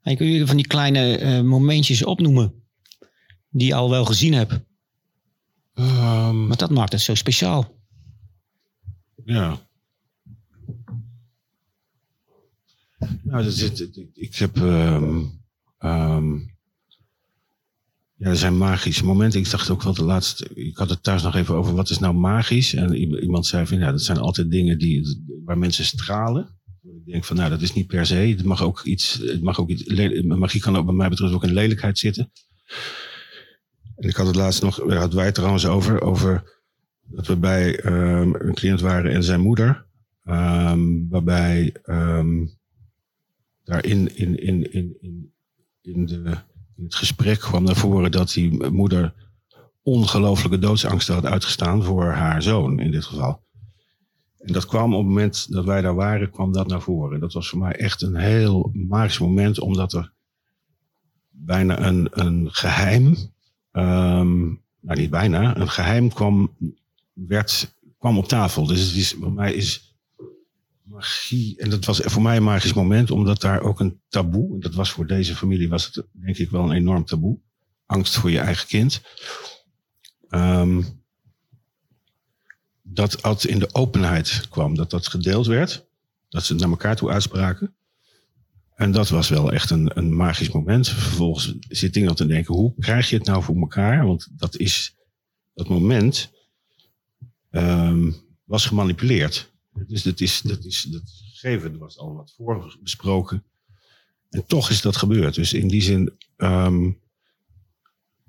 En 0.02 0.16
kun 0.16 0.26
je 0.26 0.46
van 0.46 0.56
die 0.56 0.66
kleine 0.66 1.20
uh, 1.20 1.40
momentjes 1.40 2.04
opnoemen 2.04 2.54
die 3.50 3.66
je 3.66 3.74
al 3.74 3.90
wel 3.90 4.04
gezien 4.04 4.32
hebt? 4.32 4.52
Um, 5.74 6.46
maar 6.46 6.56
dat 6.56 6.70
maakt 6.70 6.92
het 6.92 7.00
zo 7.00 7.14
speciaal. 7.14 7.74
Ja. 9.26 9.58
Nou, 13.22 13.44
dat 13.44 13.52
zit, 13.52 13.90
ik 14.14 14.36
heb. 14.36 14.56
Um, 14.56 15.40
um, 15.78 16.54
ja, 18.16 18.28
er 18.28 18.36
zijn 18.36 18.56
magische 18.56 19.04
momenten. 19.04 19.40
Ik 19.40 19.50
dacht 19.50 19.70
ook 19.70 19.82
wel 19.82 19.94
de 19.94 20.04
laatste. 20.04 20.48
Ik 20.54 20.76
had 20.76 20.90
het 20.90 21.02
thuis 21.02 21.22
nog 21.22 21.34
even 21.34 21.54
over 21.54 21.74
wat 21.74 21.90
is 21.90 21.98
nou 21.98 22.14
magisch. 22.14 22.74
En 22.74 22.94
iemand 22.94 23.46
zei 23.46 23.66
van 23.66 23.78
ja, 23.78 23.90
dat 23.90 24.02
zijn 24.02 24.18
altijd 24.18 24.50
dingen 24.50 24.78
die, 24.78 25.24
waar 25.44 25.58
mensen 25.58 25.84
stralen. 25.84 26.58
Ik 26.82 27.12
denk 27.12 27.24
van, 27.24 27.36
nou, 27.36 27.50
dat 27.50 27.62
is 27.62 27.72
niet 27.72 27.86
per 27.86 28.06
se. 28.06 28.14
Het 28.14 28.44
mag 28.44 28.62
ook 28.62 28.84
iets, 28.84 29.14
het 29.14 29.42
mag 29.42 29.60
ook 29.60 29.68
iets, 29.68 29.84
magie 30.22 30.60
kan 30.60 30.76
ook 30.76 30.86
bij 30.86 30.94
mij 30.94 31.08
betreft 31.08 31.32
ook 31.32 31.44
in 31.44 31.52
lelijkheid 31.52 31.98
zitten. 31.98 32.32
En 33.96 34.08
ik 34.08 34.16
had 34.16 34.26
het 34.26 34.36
laatst 34.36 34.62
nog, 34.62 34.76
daar 34.76 34.98
hadden 34.98 35.16
wij 35.16 35.26
het 35.26 35.34
trouwens 35.34 35.66
over, 35.66 36.00
over 36.00 36.55
dat 37.06 37.26
we 37.26 37.36
bij 37.36 37.84
um, 37.84 38.34
een 38.34 38.54
cliënt 38.54 38.80
waren 38.80 39.12
en 39.12 39.24
zijn 39.24 39.40
moeder. 39.40 39.84
Um, 40.24 41.08
waarbij 41.08 41.74
um, 41.84 42.50
daar 43.64 43.84
in, 43.84 44.16
in, 44.16 44.42
in, 44.42 44.72
in, 44.72 44.96
in, 45.00 45.32
in, 45.82 46.06
de, 46.06 46.36
in 46.76 46.84
het 46.84 46.94
gesprek 46.94 47.38
kwam 47.38 47.64
naar 47.64 47.76
voren 47.76 48.10
dat 48.10 48.32
die 48.32 48.70
moeder 48.70 49.14
ongelooflijke 49.82 50.58
doodsangst 50.58 51.08
had 51.08 51.24
uitgestaan 51.24 51.82
voor 51.82 52.04
haar 52.04 52.42
zoon 52.42 52.80
in 52.80 52.90
dit 52.90 53.04
geval. 53.04 53.44
En 54.38 54.52
dat 54.52 54.66
kwam 54.66 54.94
op 54.94 54.98
het 54.98 55.08
moment 55.08 55.52
dat 55.52 55.64
wij 55.64 55.80
daar 55.80 55.94
waren, 55.94 56.30
kwam 56.30 56.52
dat 56.52 56.66
naar 56.66 56.80
voren. 56.80 57.20
Dat 57.20 57.32
was 57.32 57.48
voor 57.48 57.58
mij 57.58 57.72
echt 57.72 58.02
een 58.02 58.16
heel 58.16 58.70
magisch 58.72 59.18
moment, 59.18 59.60
omdat 59.60 59.92
er 59.92 60.12
bijna 61.30 61.86
een, 61.86 62.08
een 62.10 62.48
geheim, 62.50 63.16
nou 64.80 65.00
niet 65.00 65.10
bijna, 65.10 65.56
een 65.56 65.68
geheim 65.68 66.08
kwam, 66.08 66.56
werd, 67.16 67.74
kwam 67.98 68.18
op 68.18 68.28
tafel. 68.28 68.66
Dus 68.66 68.80
het 68.80 68.96
is, 68.96 69.12
voor 69.12 69.32
mij 69.32 69.54
is 69.54 69.96
magie, 70.82 71.58
en 71.58 71.70
dat 71.70 71.84
was 71.84 72.00
voor 72.04 72.22
mij 72.22 72.36
een 72.36 72.42
magisch 72.42 72.72
moment, 72.72 73.10
omdat 73.10 73.40
daar 73.40 73.60
ook 73.60 73.80
een 73.80 74.00
taboe, 74.08 74.54
en 74.54 74.60
dat 74.60 74.74
was 74.74 74.90
voor 74.90 75.06
deze 75.06 75.36
familie, 75.36 75.68
was 75.68 75.84
het 75.84 76.06
denk 76.12 76.36
ik 76.36 76.50
wel 76.50 76.62
een 76.62 76.76
enorm 76.76 77.04
taboe. 77.04 77.38
Angst 77.86 78.16
voor 78.16 78.30
je 78.30 78.38
eigen 78.38 78.66
kind. 78.66 79.00
Um, 80.30 81.04
dat 82.82 83.18
dat 83.20 83.44
in 83.44 83.58
de 83.58 83.74
openheid 83.74 84.46
kwam. 84.48 84.74
Dat 84.74 84.90
dat 84.90 85.06
gedeeld 85.06 85.46
werd. 85.46 85.86
Dat 86.28 86.44
ze 86.44 86.54
naar 86.54 86.68
elkaar 86.68 86.96
toe 86.96 87.10
uitspraken. 87.10 87.76
En 88.74 88.92
dat 88.92 89.08
was 89.08 89.28
wel 89.28 89.52
echt 89.52 89.70
een, 89.70 89.98
een 89.98 90.16
magisch 90.16 90.50
moment. 90.50 90.88
Vervolgens 90.88 91.54
zit 91.68 91.96
ik 91.96 92.04
dan 92.04 92.14
te 92.14 92.26
denken, 92.26 92.54
hoe 92.54 92.74
krijg 92.78 93.10
je 93.10 93.16
het 93.16 93.26
nou 93.26 93.42
voor 93.42 93.56
elkaar? 93.56 94.06
Want 94.06 94.28
dat 94.36 94.56
is, 94.56 94.96
dat 95.54 95.68
moment 95.68 96.30
um, 97.56 98.16
was 98.44 98.66
gemanipuleerd. 98.66 99.52
Dus 99.86 100.02
dat 100.02 100.20
is, 100.20 100.40
dat 100.40 100.64
is, 100.64 100.82
dat 100.82 101.02
gegeven, 101.32 101.72
er 101.72 101.78
was 101.78 101.98
al 101.98 102.14
wat 102.14 102.32
voor 102.36 102.78
besproken. 102.82 103.44
En 104.30 104.46
toch 104.46 104.70
is 104.70 104.80
dat 104.80 104.96
gebeurd. 104.96 105.34
Dus 105.34 105.52
in 105.52 105.68
die 105.68 105.82
zin, 105.82 106.12
um, 106.36 106.98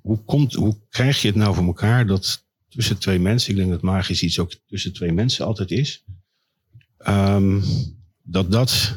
hoe, 0.01 0.23
komt, 0.23 0.53
hoe 0.53 0.77
krijg 0.89 1.21
je 1.21 1.27
het 1.27 1.37
nou 1.37 1.55
voor 1.55 1.65
elkaar 1.65 2.07
dat 2.07 2.45
tussen 2.67 2.97
twee 2.97 3.19
mensen, 3.19 3.51
ik 3.51 3.57
denk 3.57 3.69
dat 3.69 3.81
magisch 3.81 4.23
iets 4.23 4.39
ook 4.39 4.53
tussen 4.65 4.93
twee 4.93 5.11
mensen 5.11 5.45
altijd 5.45 5.71
is, 5.71 6.03
um, 7.07 7.63
dat 8.21 8.51
dat 8.51 8.95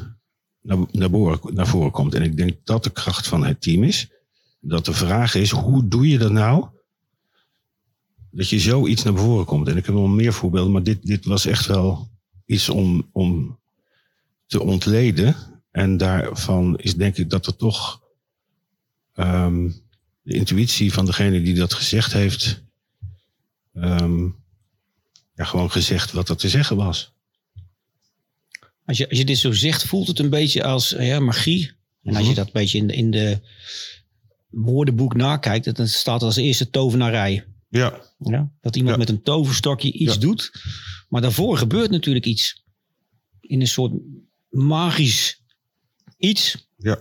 naar, 0.63 0.79
naar, 0.91 1.11
naar 1.43 1.67
voren 1.67 1.91
komt. 1.91 2.15
En 2.15 2.23
ik 2.23 2.37
denk 2.37 2.57
dat 2.65 2.85
de 2.85 2.91
kracht 2.91 3.27
van 3.27 3.45
het 3.45 3.61
team 3.61 3.83
is. 3.83 4.11
Dat 4.61 4.85
de 4.85 4.93
vraag 4.93 5.35
is, 5.35 5.51
hoe 5.51 5.89
doe 5.89 6.09
je 6.09 6.19
dat 6.19 6.33
nou? 6.33 6.69
Dat 8.31 8.49
je 8.49 8.61
zoiets 8.61 9.03
naar 9.03 9.17
voren 9.17 9.45
komt. 9.45 9.69
En 9.69 9.77
ik 9.77 9.87
heb 9.87 9.95
wel 9.95 10.07
meer 10.07 10.33
voorbeelden, 10.33 10.73
maar 10.73 10.83
dit, 10.83 11.07
dit 11.07 11.25
was 11.25 11.47
echt 11.47 11.67
wel 11.67 12.11
iets 12.47 12.69
om, 12.69 13.09
om 13.13 13.59
te 14.47 14.63
ontleden. 14.63 15.37
En 15.71 15.97
daarvan 15.97 16.79
is 16.79 16.95
denk 16.95 17.17
ik 17.17 17.31
dat 17.31 17.47
er 17.47 17.57
toch 17.57 18.03
ehm, 19.15 19.71
de 20.23 20.35
intuïtie 20.35 20.93
van 20.93 21.05
degene 21.05 21.43
die 21.43 21.55
dat 21.55 21.75
gezegd 21.75 22.13
heeft, 22.13 22.63
ehm, 23.75 24.25
ja, 25.35 25.45
gewoon 25.45 25.71
gezegd 25.71 26.13
wat 26.13 26.29
er 26.29 26.37
te 26.37 26.49
zeggen 26.49 26.77
was. 26.77 27.13
Als 28.85 28.99
je, 28.99 29.09
als 29.09 29.19
je 29.19 29.25
dit 29.25 29.39
zo 29.39 29.53
zegt, 29.53 29.85
voelt 29.85 30.07
het 30.07 30.19
een 30.19 30.31
beetje 30.31 30.65
als 30.65 30.91
ja, 30.99 31.21
magie. 31.21 31.73
En 32.03 32.17
als 32.17 32.27
je 32.27 32.35
dat 32.35 32.47
een 32.47 32.53
beetje 32.53 32.79
in 32.79 32.87
de, 32.87 32.95
in 32.95 33.11
de 33.11 33.41
woordenboek 34.49 35.15
nakijkt, 35.15 35.77
dan 35.77 35.89
staat 35.89 36.23
als 36.23 36.37
eerste 36.37 36.71
tovenarij. 36.71 37.45
Ja, 37.71 38.01
Ja? 38.19 38.51
Dat 38.61 38.77
iemand 38.77 38.95
Ja. 38.95 39.01
met 39.01 39.09
een 39.09 39.23
toverstokje 39.23 39.93
iets 39.93 40.15
Ja. 40.15 40.21
doet. 40.21 40.53
Maar 41.09 41.21
daarvoor 41.21 41.57
gebeurt 41.57 41.91
natuurlijk 41.91 42.27
iets. 42.27 42.65
In 43.41 43.61
een 43.61 43.67
soort 43.69 43.93
magisch 44.49 45.43
iets. 46.17 46.69
ja. 46.77 46.99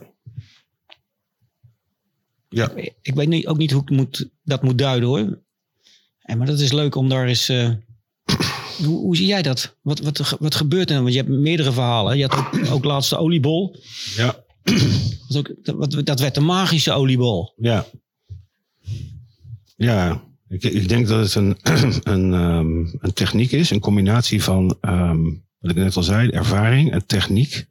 Ja, 2.50 2.72
Ik 3.02 3.14
weet 3.16 3.28
niet, 3.28 3.48
ook 3.48 3.58
niet 3.58 3.72
hoe 3.72 3.82
ik 3.82 3.90
moet, 3.90 4.30
dat 4.44 4.64
moet 4.64 4.78
duiden 4.78 5.10
hoor. 5.10 5.40
En, 6.22 6.38
maar 6.38 6.48
dat 6.48 6.60
is 6.60 6.72
leuk 6.72 6.96
om 6.96 7.10
daar 7.10 7.28
eens... 7.28 7.50
eh, 7.50 7.70
hoe, 8.86 8.98
hoe 9.00 9.16
zie 9.16 9.26
jij 9.26 9.42
dat? 9.42 9.76
Wat, 9.82 10.00
wat, 10.00 10.36
wat 10.40 10.56
gebeurt 10.56 10.90
er 10.90 10.94
dan? 10.96 11.04
Want 11.04 11.16
je 11.16 11.22
hebt 11.22 11.32
meerdere 11.34 11.72
verhalen. 11.72 12.18
Je 12.18 12.26
had 12.28 12.38
ook, 12.38 12.66
ook 12.76 12.84
laatst 12.84 13.10
de 13.10 13.18
oliebol. 13.18 13.76
ja, 14.16 14.44
Dat, 15.28 15.38
ook, 15.38 15.50
dat, 15.92 16.06
dat 16.06 16.20
werd 16.20 16.36
de 16.36 16.42
magische 16.42 16.92
oliebol. 16.92 17.54
ja. 17.58 17.86
Ja, 19.76 20.24
ik, 20.50 20.64
ik 20.64 20.90
denk 20.90 21.08
dat 21.08 21.24
het 21.24 21.36
een, 21.36 21.58
een, 22.14 22.34
ehm, 22.34 22.86
een 23.00 23.14
techniek 23.14 23.52
is, 23.52 23.70
een 23.70 23.80
combinatie 23.80 24.44
van, 24.44 24.78
ehm, 24.82 25.24
wat 25.60 25.72
ik 25.72 25.78
net 25.78 25.96
al 25.96 26.04
zei, 26.04 26.30
ervaring 26.30 26.92
en 26.92 27.06
techniek. 27.06 27.68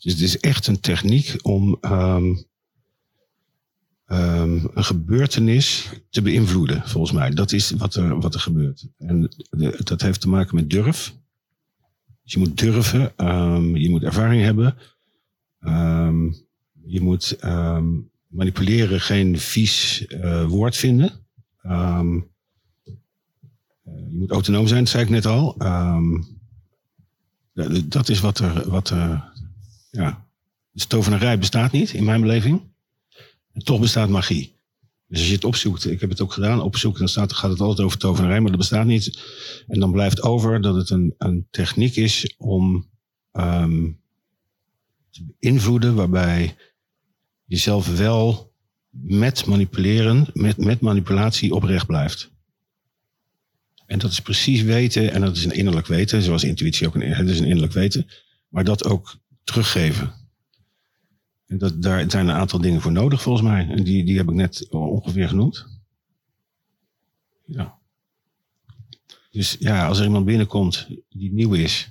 Dus 0.00 0.12
het 0.12 0.22
is 0.22 0.38
echt 0.38 0.66
een 0.66 0.80
techniek 0.80 1.36
om 1.42 1.78
ehm, 1.80 2.34
een 4.06 4.70
gebeurtenis 4.74 5.88
te 6.10 6.22
beïnvloeden, 6.22 6.82
volgens 6.88 7.12
mij. 7.12 7.30
Dat 7.30 7.52
is 7.52 7.70
wat 7.70 7.94
er, 7.94 8.20
wat 8.20 8.34
er 8.34 8.40
gebeurt. 8.40 8.86
En 8.98 9.30
dat 9.84 10.00
heeft 10.00 10.20
te 10.20 10.28
maken 10.28 10.54
met 10.54 10.70
durf. 10.70 11.14
Dus 12.22 12.32
je 12.32 12.38
moet 12.38 12.58
durven, 12.58 13.12
je 13.80 13.90
moet 13.90 14.02
ervaring 14.02 14.42
hebben. 14.42 14.76
Je 16.84 17.00
moet 17.00 17.38
manipuleren 18.28 19.00
geen 19.00 19.38
vies 19.38 20.06
eh, 20.06 20.46
woord 20.46 20.76
vinden. 20.76 21.27
Ehm, 21.68 22.16
eh, 22.84 22.92
je 23.84 24.16
moet 24.16 24.30
autonoom 24.30 24.66
zijn, 24.66 24.80
dat 24.80 24.92
zei 24.92 25.02
ik 25.04 25.10
net 25.10 25.26
al. 25.26 25.54
Ehm, 25.58 26.22
dat 27.84 28.08
is 28.08 28.20
wat 28.20 28.38
er, 28.38 28.70
wat 28.70 28.90
er 28.90 29.32
ja. 29.90 30.26
Dus 30.72 30.86
tovenarij 30.86 31.38
bestaat 31.38 31.72
niet, 31.72 31.92
in 31.92 32.04
mijn 32.04 32.20
beleving. 32.20 32.60
Toch 33.52 33.80
bestaat 33.80 34.08
magie. 34.08 34.56
Dus 35.06 35.18
als 35.18 35.28
je 35.28 35.34
het 35.34 35.44
opzoekt, 35.44 35.90
ik 35.90 36.00
heb 36.00 36.10
het 36.10 36.20
ook 36.20 36.32
gedaan, 36.32 36.60
opzoeken, 36.60 37.00
dan 37.00 37.08
staat, 37.08 37.32
gaat 37.32 37.50
het 37.50 37.60
altijd 37.60 37.86
over 37.86 37.98
tovenarij, 37.98 38.40
maar 38.40 38.50
dat 38.50 38.58
bestaat 38.58 38.86
niet. 38.86 39.20
En 39.66 39.80
dan 39.80 39.92
blijft 39.92 40.22
over 40.22 40.60
dat 40.60 40.74
het 40.74 40.90
een, 40.90 41.14
een 41.18 41.46
techniek 41.50 41.96
is 41.96 42.34
om 42.38 42.88
ehm, 43.32 43.90
te 45.10 45.26
beïnvloeden, 45.38 45.94
waarbij 45.94 46.56
jezelf 47.44 47.96
wel 47.96 48.47
met 49.02 49.46
manipuleren, 49.46 50.26
met, 50.32 50.56
met 50.56 50.80
manipulatie 50.80 51.54
oprecht 51.54 51.86
blijft. 51.86 52.30
En 53.86 53.98
dat 53.98 54.10
is 54.10 54.20
precies 54.20 54.62
weten, 54.62 55.12
en 55.12 55.20
dat 55.20 55.36
is 55.36 55.44
een 55.44 55.52
innerlijk 55.52 55.86
weten, 55.86 56.22
zoals 56.22 56.44
intuïtie 56.44 56.86
ook 56.86 56.94
een, 56.94 57.12
het 57.12 57.28
is 57.28 57.38
een 57.38 57.46
innerlijk 57.46 57.72
weten, 57.72 58.06
maar 58.48 58.64
dat 58.64 58.84
ook 58.84 59.16
teruggeven. 59.44 60.12
En 61.46 61.58
dat, 61.58 61.82
daar 61.82 62.10
zijn 62.10 62.28
een 62.28 62.34
aantal 62.34 62.60
dingen 62.60 62.80
voor 62.80 62.92
nodig 62.92 63.22
volgens 63.22 63.46
mij. 63.46 63.82
Die, 63.82 64.04
die 64.04 64.16
heb 64.16 64.28
ik 64.28 64.34
net 64.34 64.68
ongeveer 64.68 65.28
genoemd. 65.28 65.66
Ja. 67.44 67.78
Dus 69.30 69.56
ja, 69.58 69.86
als 69.86 69.98
er 69.98 70.04
iemand 70.04 70.24
binnenkomt 70.24 70.88
die 71.08 71.32
nieuw 71.32 71.52
is, 71.52 71.90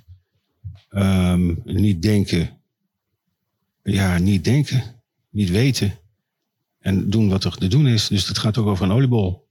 ehm, 0.88 1.54
niet 1.64 2.02
denken, 2.02 2.60
ja, 3.82 4.18
niet 4.18 4.44
denken, 4.44 4.82
niet 5.30 5.50
weten 5.50 5.98
en 6.88 7.10
doen 7.10 7.28
wat 7.28 7.44
er 7.44 7.56
te 7.56 7.66
doen 7.66 7.86
is. 7.86 8.08
Dus 8.08 8.26
dat 8.26 8.38
gaat 8.38 8.58
ook 8.58 8.66
over 8.66 8.84
een 8.84 8.92
oliebol. 8.92 9.46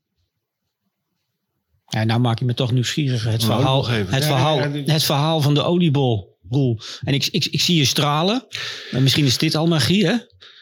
Ja, 1.87 2.03
nou 2.03 2.19
maak 2.19 2.39
je 2.39 2.45
me 2.45 2.53
toch 2.53 2.71
nieuwsgierig. 2.71 3.23
Het, 3.23 3.33
Een 3.33 3.41
verhaal, 3.41 3.87
het, 3.87 4.09
Ja, 4.09 4.21
verhaal, 4.21 4.57
ja, 4.57 4.65
ja. 4.65 4.93
het 4.93 5.03
verhaal 5.03 5.41
van 5.41 5.53
de 5.53 5.63
oliebol. 5.63 6.35
Roel. 6.49 6.79
En 7.03 7.13
ik, 7.13 7.25
ik, 7.25 7.45
ik 7.45 7.61
zie 7.61 7.77
je 7.77 7.85
stralen. 7.85 8.47
En 8.91 9.03
misschien 9.03 9.25
is 9.25 9.37
dit 9.37 9.55
al 9.55 9.67
magie, 9.67 10.05
hè? 10.05 10.15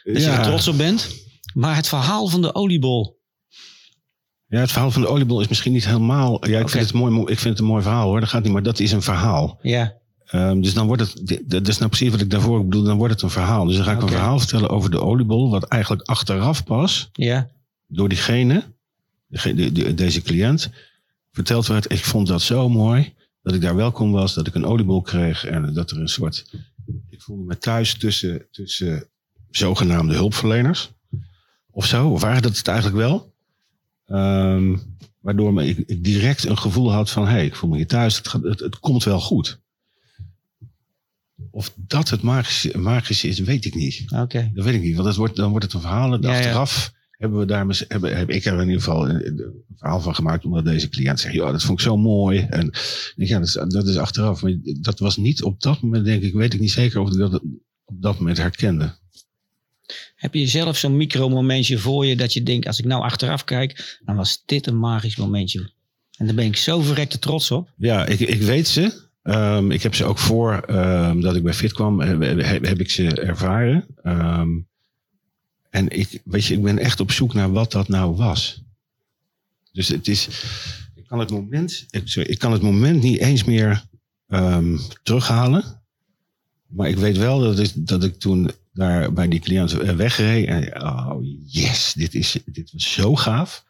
Dat 0.04 0.24
je 0.24 0.30
er 0.30 0.44
trots 0.44 0.68
op 0.68 0.78
bent. 0.78 1.24
Maar 1.54 1.76
het 1.76 1.88
verhaal 1.88 2.28
van 2.28 2.42
de 2.42 2.56
oliebol. 2.56 3.20
Ja, 4.48 4.60
het 4.60 4.72
verhaal 4.72 4.92
van 4.92 5.02
de 5.02 5.08
oliebol 5.08 5.42
is 5.42 5.48
misschien 5.48 5.72
niet 5.72 5.86
helemaal. 5.86 6.48
Ja, 6.48 6.60
ik, 6.60 6.70
vind, 6.70 6.84
het 6.84 6.94
mooi, 6.94 7.22
ik 7.22 7.40
vind 7.40 7.44
het 7.44 7.60
een 7.60 7.66
mooi 7.66 7.84
verhaal 7.84 8.08
hoor. 8.08 8.20
Dat 8.20 8.30
gaat 8.30 8.44
niet, 8.44 8.52
maar 8.52 8.64
dat 8.64 8.80
is 8.80 8.92
een 8.92 9.02
verhaal. 9.02 9.60
Ja. 9.62 9.98
Ehm, 10.26 10.62
dus 10.62 10.74
dan 10.74 10.88
wordt 10.88 11.02
het, 11.02 11.42
dat 11.46 11.68
is 11.68 11.78
nou 11.78 11.90
precies 11.90 12.10
wat 12.12 12.22
ik 12.22 12.30
daarvoor 12.30 12.64
bedoel, 12.66 12.84
dan 12.84 12.98
wordt 12.98 13.14
het 13.14 13.22
een 13.24 13.30
verhaal. 13.30 13.66
Dus 13.66 13.76
dan 13.76 13.86
ga 13.86 13.92
ik 13.92 14.02
een 14.02 14.08
verhaal 14.10 14.40
vertellen 14.40 14.70
over 14.70 14.92
de 14.92 15.02
oliebol, 15.02 15.50
wat 15.50 15.64
eigenlijk 15.64 16.02
achteraf 16.10 16.64
pas 16.64 17.10
Ja. 17.14 17.50
door 17.88 18.10
diegene, 18.10 18.64
dege- 19.28 19.54
de, 19.56 19.72
de- 19.72 19.94
deze 19.94 20.22
cliënt, 20.22 20.70
verteld 21.32 21.68
werd, 21.68 21.92
ik 21.92 22.06
vond 22.06 22.28
dat 22.28 22.42
zo 22.42 22.70
mooi, 22.70 23.14
dat 23.42 23.54
ik 23.54 23.62
daar 23.62 23.76
welkom 23.76 24.12
was, 24.12 24.34
dat 24.34 24.48
ik 24.48 24.56
een 24.56 24.66
oliebol 24.66 25.02
kreeg 25.02 25.46
en 25.46 25.74
dat 25.74 25.92
er 25.92 26.00
een 26.00 26.08
soort, 26.08 26.46
ik 27.10 27.22
voelde 27.22 27.44
me 27.44 27.58
thuis 27.58 27.98
tussen, 27.98 28.48
tussen 28.52 29.08
zogenaamde 29.50 30.14
hulpverleners, 30.14 30.92
of 31.72 31.86
zo, 31.86 32.10
of 32.10 32.22
waren 32.22 32.42
dat 32.42 32.58
het 32.58 32.68
eigenlijk 32.68 32.98
wel? 32.98 33.34
Ehm, 34.06 34.78
waardoor 35.20 35.54
me, 35.54 35.68
ik, 35.68 35.78
ik 35.78 36.04
direct 36.04 36.44
een 36.46 36.58
gevoel 36.58 36.92
had 36.92 37.10
van, 37.12 37.24
hé, 37.26 37.32
hey, 37.32 37.46
ik 37.46 37.56
voel 37.56 37.70
me 37.70 37.76
hier 37.76 37.88
thuis, 37.88 38.18
het, 38.18 38.28
gaat, 38.28 38.44
het, 38.44 38.60
het 38.60 38.80
komt 38.80 39.04
wel 39.04 39.20
goed. 39.20 39.60
Of 41.52 41.74
dat 41.76 42.10
het 42.10 42.22
magische, 42.22 42.78
magische 42.78 43.28
is, 43.28 43.40
weet 43.40 43.66
ik 43.66 43.76
niet. 43.76 44.04
Oké. 44.16 44.52
Dat 44.54 44.66
weet 44.66 44.76
ik 44.76 44.82
niet, 44.82 44.96
want 44.96 45.08
het 45.08 45.16
wordt, 45.16 45.36
dan 45.36 45.50
wordt 45.50 45.66
het 45.66 45.74
een 45.74 45.82
verhaal. 45.82 46.14
En 46.14 46.22
Ja, 46.22 46.30
ja. 46.30 46.36
achteraf 46.38 46.94
hebben 47.12 47.40
we 47.40 47.46
daar, 47.46 47.66
hebben, 47.88 48.18
heb 48.18 48.30
ik 48.30 48.46
er 48.46 48.54
in 48.54 48.68
ieder 48.68 48.82
geval 48.82 49.10
een, 49.10 49.28
een 49.28 49.64
verhaal 49.76 50.02
van 50.02 50.16
gemaakt. 50.16 50.46
Omdat 50.46 50.66
deze 50.66 50.90
cliënt 50.90 51.20
zegt, 51.20 51.34
ja, 51.34 51.52
dat 51.52 51.64
vond 51.64 51.80
ik 51.80 51.86
zo 51.86 51.98
mooi. 51.98 52.40
En 52.50 52.72
ja, 53.16 53.40
dat 53.40 53.48
is, 53.48 53.54
dat 53.68 53.88
is 53.88 53.98
achteraf. 53.98 54.42
Maar 54.42 54.56
dat 54.82 55.00
was 55.00 55.18
niet 55.18 55.44
op 55.44 55.62
dat 55.62 55.82
moment, 55.82 56.06
denk 56.06 56.24
ik, 56.24 56.34
weet 56.34 56.54
ik 56.54 56.60
niet 56.60 56.72
zeker 56.72 57.00
of 57.00 57.12
ik 57.12 57.18
dat 57.18 57.42
op 57.86 58.02
dat 58.02 58.18
moment 58.20 58.38
herkende. 58.38 58.96
Heb 60.16 60.34
je 60.34 60.48
zelf 60.48 60.78
zo'n 60.78 60.98
micromomentje 60.98 61.78
voor 61.78 62.06
je 62.06 62.16
dat 62.16 62.34
je 62.34 62.44
denkt, 62.44 62.68
als 62.68 62.80
ik 62.80 62.86
nou 62.86 63.04
achteraf 63.04 63.44
kijk, 63.44 64.00
dan 64.06 64.16
was 64.16 64.44
dit 64.46 64.68
een 64.68 64.80
magisch 64.80 65.16
momentje. 65.16 65.72
En 66.18 66.26
daar 66.26 66.36
ben 66.36 66.46
ik 66.46 66.56
zo 66.58 66.82
verrekte 66.82 67.20
trots 67.20 67.52
op. 67.52 67.74
Ja, 67.78 68.06
ik, 68.06 68.20
ik 68.20 68.42
weet 68.42 68.68
ze. 68.68 69.04
Ehm, 69.26 69.72
ik 69.72 69.84
heb 69.84 69.96
ze 69.96 70.06
ook 70.06 70.18
voor 70.18 70.54
ehm, 70.54 71.20
dat 71.20 71.36
ik 71.36 71.44
bij 71.44 71.54
Fit 71.54 71.74
kwam, 71.74 72.00
heb, 72.00 72.22
heb, 72.66 72.80
ik 72.80 72.90
ze 72.90 73.22
ervaren. 73.22 73.86
Ehm, 74.04 74.50
en 75.70 75.90
ik, 75.90 76.22
weet 76.24 76.46
je, 76.46 76.54
ik 76.54 76.64
ben 76.64 76.78
echt 76.78 77.00
op 77.00 77.12
zoek 77.12 77.34
naar 77.34 77.52
wat 77.52 77.72
dat 77.72 77.88
nou 77.88 78.16
was. 78.16 78.64
Dus 79.72 79.88
het 79.88 80.08
is, 80.08 80.28
ik 80.96 81.08
kan 81.08 81.20
het 81.20 81.32
moment, 81.32 81.86
ik, 81.90 82.02
sorry, 82.04 82.30
ik 82.30 82.40
kan 82.40 82.52
het 82.52 82.62
moment 82.62 83.02
niet 83.02 83.20
eens 83.20 83.44
meer 83.44 83.86
terughalen. 85.04 85.82
Maar 86.68 86.90
ik 86.90 86.98
weet 86.98 87.18
wel 87.18 87.40
dat 87.40 87.60
ik, 87.60 87.72
dat 87.76 88.04
ik 88.04 88.20
toen 88.20 88.52
daar 88.74 89.14
bij 89.14 89.28
die 89.28 89.40
cliënt 89.40 89.80
eh, 89.80 89.96
wegreed. 89.96 90.48
En 90.48 90.84
oh 90.84 91.18
yes, 91.46 91.94
dit, 91.94 92.14
is, 92.14 92.38
dit 92.46 92.72
was 92.72 92.94
zo 92.94 93.16
gaaf. 93.16 93.66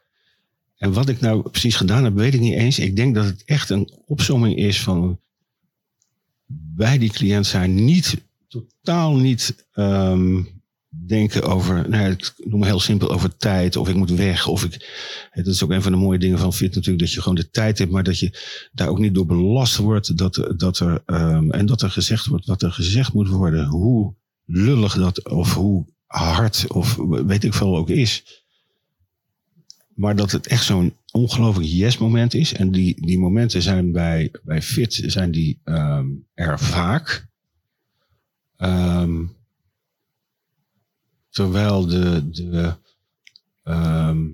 En 0.78 0.94
wat 0.94 1.10
ik 1.10 1.20
nou 1.20 1.50
precies 1.50 1.76
gedaan 1.76 2.04
heb, 2.04 2.13
weet 2.13 2.34
ik 2.34 2.39
niet 2.39 2.54
eens. 2.54 2.80
Ik 2.80 2.96
denk 2.96 3.15
dat 3.15 3.26
het 3.26 3.44
echt 3.46 3.70
een 3.70 3.91
opsomming 4.06 4.58
is 4.58 4.82
van 4.82 5.20
bij 6.47 6.97
die 6.97 7.12
cliënt 7.12 7.45
zijn 7.45 7.86
niet, 7.86 8.23
totaal 8.47 9.15
niet 9.15 9.65
ehm, 9.71 10.43
denken 10.89 11.43
over, 11.43 11.89
nou 11.89 12.03
ja, 12.03 12.10
ik 12.10 12.34
noem 12.38 12.63
heel 12.63 12.79
simpel, 12.79 13.12
over 13.12 13.38
tijd 13.38 13.75
of 13.75 13.89
ik 13.89 13.95
moet 13.95 14.12
weg. 14.12 14.47
Of 14.47 14.63
ik, 14.63 14.89
het 15.29 15.47
is 15.47 15.63
ook 15.63 15.71
een 15.71 15.81
van 15.81 15.91
de 15.91 15.97
mooie 15.97 16.19
dingen 16.19 16.39
van 16.39 16.53
fit 16.53 16.75
natuurlijk, 16.75 16.99
dat 16.99 17.13
je 17.13 17.21
gewoon 17.21 17.36
de 17.36 17.49
tijd 17.49 17.77
hebt, 17.77 17.91
maar 17.91 18.03
dat 18.03 18.19
je 18.19 18.39
daar 18.71 18.88
ook 18.88 18.99
niet 18.99 19.13
door 19.13 19.25
belast 19.25 19.77
wordt. 19.77 20.17
Dat, 20.17 20.53
dat 20.58 20.79
er, 20.79 21.03
ehm, 21.05 21.51
en 21.51 21.65
dat 21.65 21.81
er 21.81 21.91
gezegd 21.91 22.25
wordt 22.25 22.45
wat 22.45 22.62
er 22.62 22.71
gezegd 22.71 23.13
moet 23.13 23.27
worden. 23.27 23.65
Hoe 23.65 24.13
lullig 24.45 24.93
dat 24.93 25.29
of 25.29 25.53
hoe 25.53 25.86
hard 26.05 26.65
of 26.67 26.95
weet 27.25 27.43
ik 27.43 27.53
veel 27.53 27.77
ook 27.77 27.89
is. 27.89 28.43
Maar 29.95 30.15
dat 30.15 30.31
het 30.31 30.47
echt 30.47 30.63
zo'n 30.65 30.95
ongelooflijk 31.12 31.67
yes 31.69 31.97
moment 31.97 32.34
is. 32.34 32.53
En 32.53 32.71
die, 32.71 33.05
die 33.05 33.19
momenten 33.19 33.62
zijn 33.62 33.91
bij, 33.91 34.31
bij 34.43 34.62
Fit 34.62 35.03
zijn 35.05 35.31
die, 35.31 35.60
ehm, 35.63 36.08
er 36.34 36.60
vaak. 36.60 37.27
Ehm, 38.58 39.25
terwijl 41.29 41.86
de, 41.86 42.29
de 42.29 42.75
ehm, 43.63 44.27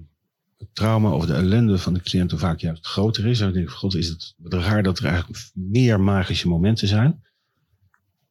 het 0.58 0.76
trauma 0.76 1.12
of 1.12 1.26
de 1.26 1.34
ellende 1.34 1.78
van 1.78 1.94
de 1.94 2.02
cliënten 2.02 2.40
vaak 2.40 2.60
juist 2.60 2.86
groter 2.86 3.28
is. 3.28 3.40
En 3.40 3.54
denk 3.54 3.68
ik, 3.68 3.74
god, 3.74 3.96
is 3.96 4.08
het 4.08 4.36
raar 4.44 4.84
dat 4.84 5.00
er 5.00 5.06
eigenlijk 5.06 5.52
meer 5.54 6.00
magische 6.00 6.48
momenten 6.48 6.88
zijn. 6.88 7.24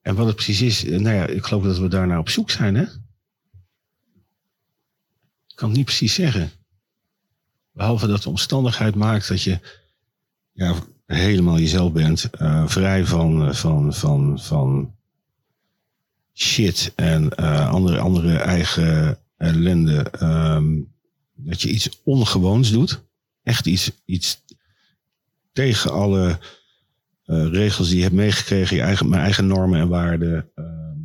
En 0.01 0.15
wat 0.15 0.27
het 0.27 0.37
precies 0.37 0.61
is, 0.61 0.85
eh, 0.85 0.99
nou 0.99 1.17
ja, 1.17 1.27
ik 1.27 1.45
geloof 1.45 1.63
dat 1.63 1.79
we 1.79 1.89
daar 1.89 2.07
naar 2.07 2.19
op 2.19 2.29
zoek 2.29 2.51
zijn, 2.51 2.75
hè? 2.75 2.85
kan 5.61 5.69
het 5.69 5.79
niet 5.79 5.87
precies 5.87 6.15
zeggen. 6.15 6.51
Behalve 7.73 8.07
dat 8.07 8.23
de 8.23 8.29
omstandigheid 8.29 8.95
maakt 8.95 9.29
dat 9.29 9.43
je 9.43 9.59
ja, 10.53 10.75
helemaal 11.07 11.59
jezelf 11.59 11.93
bent. 11.93 12.31
eh, 12.31 12.69
vrij 12.69 13.05
van, 13.05 13.47
eh, 13.49 13.55
van, 13.55 13.95
van, 13.95 14.41
van 14.41 14.95
shit 16.35 16.93
en 16.97 17.31
eh, 17.31 17.71
andere, 17.71 17.99
andere 17.99 18.37
eigen 18.37 19.19
ellende. 19.37 20.11
ehm, 20.11 20.79
dat 21.35 21.63
je 21.63 21.71
iets 21.71 22.01
ongewoons 22.05 22.71
doet. 22.71 23.03
Echt 23.43 23.67
iets, 23.67 23.91
iets 24.05 24.45
tegen 25.53 25.93
alle 25.93 26.39
regels 27.25 27.89
die 27.89 27.97
je 27.97 28.03
hebt 28.03 28.15
meegekregen. 28.15 28.77
Je 28.77 28.83
eigen, 28.83 29.09
mijn 29.09 29.23
eigen 29.23 29.47
normen 29.47 29.81
en 29.81 29.89
waarden. 29.89 30.51
ehm, 30.55 30.99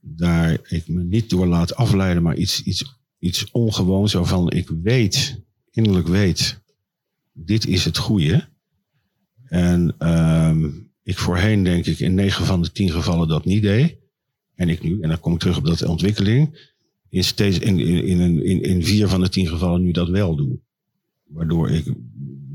daar 0.00 0.58
ik 0.62 0.88
me 0.88 1.02
niet 1.02 1.30
door 1.30 1.46
laat 1.46 1.74
afleiden, 1.74 2.22
maar 2.22 2.36
iets, 2.36 2.62
iets, 2.62 2.98
iets 3.18 3.50
ongewoons 3.50 4.12
waarvan 4.12 4.50
ik 4.50 4.68
weet, 4.82 5.45
innerlijk 5.76 6.08
weet, 6.08 6.60
dit 7.32 7.66
is 7.66 7.84
het 7.84 7.96
goede. 7.96 8.48
En 9.44 9.94
ehm, 9.98 10.68
ik 11.02 11.18
voorheen 11.18 11.62
denk 11.62 11.86
ik 11.86 11.98
in 11.98 12.14
negen 12.14 12.46
van 12.46 12.62
de 12.62 12.72
tien 12.72 12.90
gevallen 12.90 13.28
dat 13.28 13.44
niet 13.44 13.62
deed. 13.62 13.96
En 14.54 14.68
ik 14.68 14.82
nu, 14.82 15.00
en 15.00 15.08
dan 15.08 15.20
kom 15.20 15.32
ik 15.32 15.38
terug 15.38 15.56
op 15.56 15.64
dat 15.64 15.84
ontwikkeling, 15.84 16.72
in, 17.08 17.24
steeds, 17.24 17.58
in, 17.58 17.78
in, 17.78 18.42
in, 18.42 18.62
in, 18.62 18.84
vier 18.84 19.08
van 19.08 19.20
de 19.20 19.28
tien 19.28 19.46
gevallen 19.46 19.82
nu 19.82 19.90
dat 19.90 20.08
wel 20.08 20.36
doe. 20.36 20.58
Waardoor 21.26 21.70
ik 21.70 21.94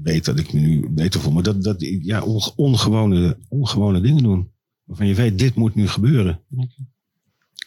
weet 0.03 0.25
dat 0.25 0.39
ik 0.39 0.53
me 0.53 0.59
nu 0.59 0.89
beter 0.89 1.19
voel. 1.19 1.31
Maar 1.33 1.43
dat, 1.43 1.63
dat 1.63 1.81
ja, 2.01 2.23
onge- 2.23 2.53
ongewone, 2.55 3.37
ongewone 3.47 4.01
dingen 4.01 4.23
doen. 4.23 4.51
Waarvan 4.83 5.07
je 5.07 5.15
weet, 5.15 5.39
dit 5.39 5.55
moet 5.55 5.75
nu 5.75 5.87
gebeuren. 5.87 6.39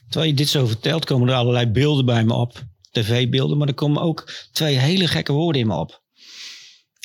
Terwijl 0.08 0.30
je 0.30 0.36
dit 0.36 0.48
zo 0.48 0.66
vertelt, 0.66 1.04
komen 1.04 1.28
er 1.28 1.34
allerlei 1.34 1.66
beelden 1.66 2.04
bij 2.04 2.24
me 2.24 2.32
op. 2.32 2.66
TV-beelden, 2.94 3.58
maar 3.58 3.68
er 3.68 3.74
komen 3.74 4.02
ook 4.02 4.32
twee 4.52 4.76
hele 4.76 5.08
gekke 5.08 5.32
woorden 5.32 5.60
in 5.60 5.66
me 5.66 5.76
op. 5.76 6.02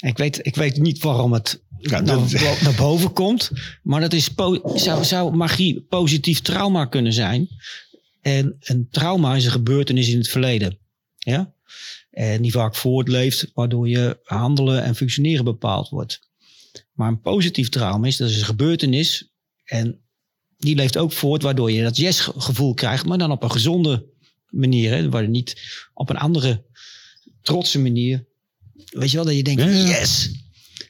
Ik 0.01 0.17
weet, 0.17 0.39
ik 0.45 0.55
weet 0.55 0.77
niet 0.77 1.03
waarom 1.03 1.33
het 1.33 1.63
Ja, 1.77 1.99
naar, 1.99 2.29
dat- 2.29 2.61
naar 2.61 2.75
boven 2.77 3.13
komt. 3.13 3.51
Maar 3.83 4.01
dat 4.01 4.13
is 4.13 4.29
zou, 4.73 5.03
zou 5.03 5.35
magie 5.35 5.81
positief 5.81 6.39
trauma 6.41 6.85
kunnen 6.85 7.13
zijn. 7.13 7.47
En 8.21 8.55
een 8.59 8.87
trauma 8.91 9.35
is 9.35 9.45
een 9.45 9.51
gebeurtenis 9.51 10.09
in 10.09 10.17
het 10.17 10.27
verleden. 10.27 10.77
Ja? 11.17 11.53
En 12.11 12.41
die 12.41 12.51
vaak 12.51 12.75
voortleeft, 12.75 13.51
waardoor 13.53 13.89
je 13.89 14.19
handelen 14.23 14.83
en 14.83 14.95
functioneren 14.95 15.43
bepaald 15.45 15.89
wordt. 15.89 16.19
Maar 16.93 17.07
een 17.07 17.21
positief 17.21 17.69
trauma 17.69 18.07
is, 18.07 18.17
dat 18.17 18.29
is 18.29 18.39
een 18.39 18.45
gebeurtenis. 18.45 19.31
En 19.63 20.01
die 20.57 20.75
leeft 20.75 20.97
ook 20.97 21.11
voort, 21.11 21.41
waardoor 21.41 21.71
je 21.71 21.83
dat 21.83 21.97
yes-gevoel 21.97 22.73
krijgt, 22.73 23.05
maar 23.05 23.17
dan 23.17 23.31
op 23.31 23.43
een 23.43 23.51
gezonde 23.51 24.05
manier. 24.51 24.91
Hè? 24.91 25.09
Waar 25.09 25.21
je 25.21 25.27
niet 25.27 25.61
op 25.93 26.09
een 26.09 26.17
andere 26.17 26.65
trotse 27.41 27.79
manier. 27.79 28.25
Weet 28.89 29.11
je 29.11 29.15
wel, 29.15 29.25
dat 29.25 29.35
je 29.35 29.43
denkt, 29.43 29.61
Ja, 29.61 29.69
yes! 29.69 30.31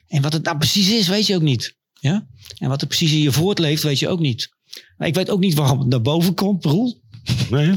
En 0.08 0.22
wat 0.22 0.32
het 0.32 0.44
nou 0.44 0.58
precies 0.58 0.90
is, 0.90 1.08
weet 1.08 1.26
je 1.26 1.34
ook 1.34 1.42
niet. 1.42 1.76
Ja? 2.00 2.28
En 2.58 2.68
wat 2.68 2.80
er 2.80 2.86
precies 2.86 3.12
in 3.12 3.18
je 3.18 3.32
voortleeft, 3.32 3.82
weet 3.82 3.98
je 3.98 4.08
ook 4.08 4.20
niet. 4.20 4.54
Maar 4.96 5.08
ik 5.08 5.14
weet 5.14 5.30
ook 5.30 5.40
niet 5.40 5.54
waarom 5.54 5.78
het 5.78 5.88
naar 5.88 6.02
boven 6.02 6.34
komt, 6.34 6.64
Roel. 6.64 7.02
Nee. 7.50 7.76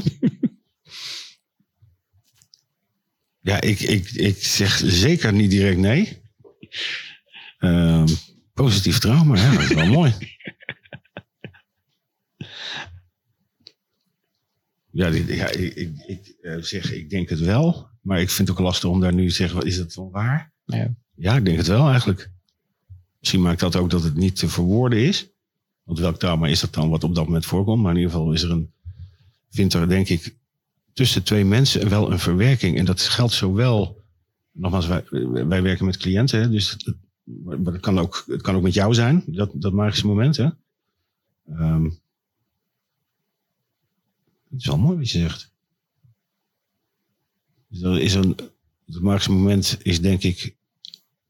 ja, 3.40 3.60
ik, 3.60 3.80
ik, 3.80 4.10
ik 4.10 4.44
zeg 4.44 4.82
zeker 4.84 5.32
niet 5.32 5.50
direct 5.50 5.78
nee. 5.78 6.22
Ehm, 7.58 8.06
positief 8.54 8.98
trauma, 8.98 9.36
ja, 9.36 9.52
dat 9.52 9.62
is 9.62 9.74
wel 9.74 9.86
mooi. 9.86 10.14
Ja, 14.94 15.08
ja 15.08 15.50
ik, 15.50 15.74
ik, 15.74 15.90
ik 16.06 16.34
eh, 16.42 16.56
zeg, 16.56 16.92
ik 16.92 17.10
denk 17.10 17.28
het 17.28 17.40
wel. 17.40 17.88
Maar 18.00 18.20
ik 18.20 18.30
vind 18.30 18.48
het 18.48 18.56
ook 18.56 18.64
lastig 18.64 18.90
om 18.90 19.00
daar 19.00 19.14
nu 19.14 19.28
te 19.28 19.34
zeggen, 19.34 19.56
wat 19.56 19.66
is 19.66 19.76
dat 19.76 19.94
wel 19.94 20.10
waar? 20.10 20.52
Ja. 20.64 20.94
Ja, 21.14 21.36
ik 21.36 21.44
denk 21.44 21.56
het 21.56 21.66
wel 21.66 21.88
eigenlijk. 21.88 22.30
Misschien 23.18 23.40
maakt 23.40 23.60
dat 23.60 23.76
ook 23.76 23.90
dat 23.90 24.02
het 24.02 24.16
niet 24.16 24.36
te 24.36 24.48
verwoorden 24.48 24.98
is. 24.98 25.28
Want 25.82 25.98
welk 25.98 26.18
trauma 26.18 26.46
is 26.46 26.60
dat 26.60 26.72
dan 26.72 26.88
wat 26.88 27.04
op 27.04 27.14
dat 27.14 27.24
moment 27.24 27.46
voorkomt? 27.46 27.82
Maar 27.82 27.90
in 27.90 27.98
ieder 27.98 28.12
geval 28.12 28.32
is 28.32 28.42
er 28.42 28.50
een, 28.50 28.72
vindt 29.50 29.74
er 29.74 29.88
denk 29.88 30.08
ik 30.08 30.36
tussen 30.92 31.22
twee 31.22 31.44
mensen 31.44 31.88
wel 31.88 32.12
een 32.12 32.18
verwerking. 32.18 32.78
En 32.78 32.84
dat 32.84 33.00
geldt 33.00 33.32
zowel, 33.32 34.02
nogmaals, 34.52 34.86
wij, 34.86 35.04
wij 35.46 35.62
werken 35.62 35.86
met 35.86 35.96
cliënten. 35.96 36.40
Hè, 36.40 36.50
dus 36.50 36.70
het, 36.70 36.94
maar 37.24 37.72
het, 37.72 37.82
kan 37.82 37.98
ook, 37.98 38.24
het 38.26 38.42
kan 38.42 38.54
ook 38.54 38.62
met 38.62 38.74
jou 38.74 38.94
zijn, 38.94 39.22
dat, 39.26 39.50
dat 39.54 39.72
magische 39.72 40.06
moment. 40.06 40.36
Hè? 40.36 40.48
Ehm, 41.48 41.88
het 44.54 44.62
is 44.62 44.66
wel 44.66 44.78
mooi 44.78 44.98
wat 44.98 45.10
je 45.10 45.18
zegt. 45.18 45.52
Dus 47.68 47.98
is 47.98 48.14
een, 48.14 48.36
het 48.86 49.00
magische 49.00 49.32
moment 49.32 49.78
is 49.82 50.00
denk 50.00 50.22
ik 50.22 50.56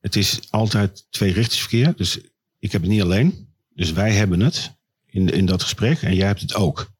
het 0.04 0.16
is 0.16 0.50
altijd 0.50 1.06
tweerichtingsverkeer. 1.10 1.96
Dus 1.96 2.20
ik 2.58 2.72
heb 2.72 2.80
het 2.80 2.90
niet 2.90 3.02
alleen. 3.02 3.48
Dus 3.74 3.92
wij 3.92 4.12
hebben 4.12 4.40
het 4.40 4.72
in, 5.06 5.28
in 5.28 5.46
dat 5.46 5.62
gesprek 5.62 6.02
en 6.02 6.14
jij 6.14 6.26
hebt 6.26 6.40
het 6.40 6.54
ook. 6.54 6.92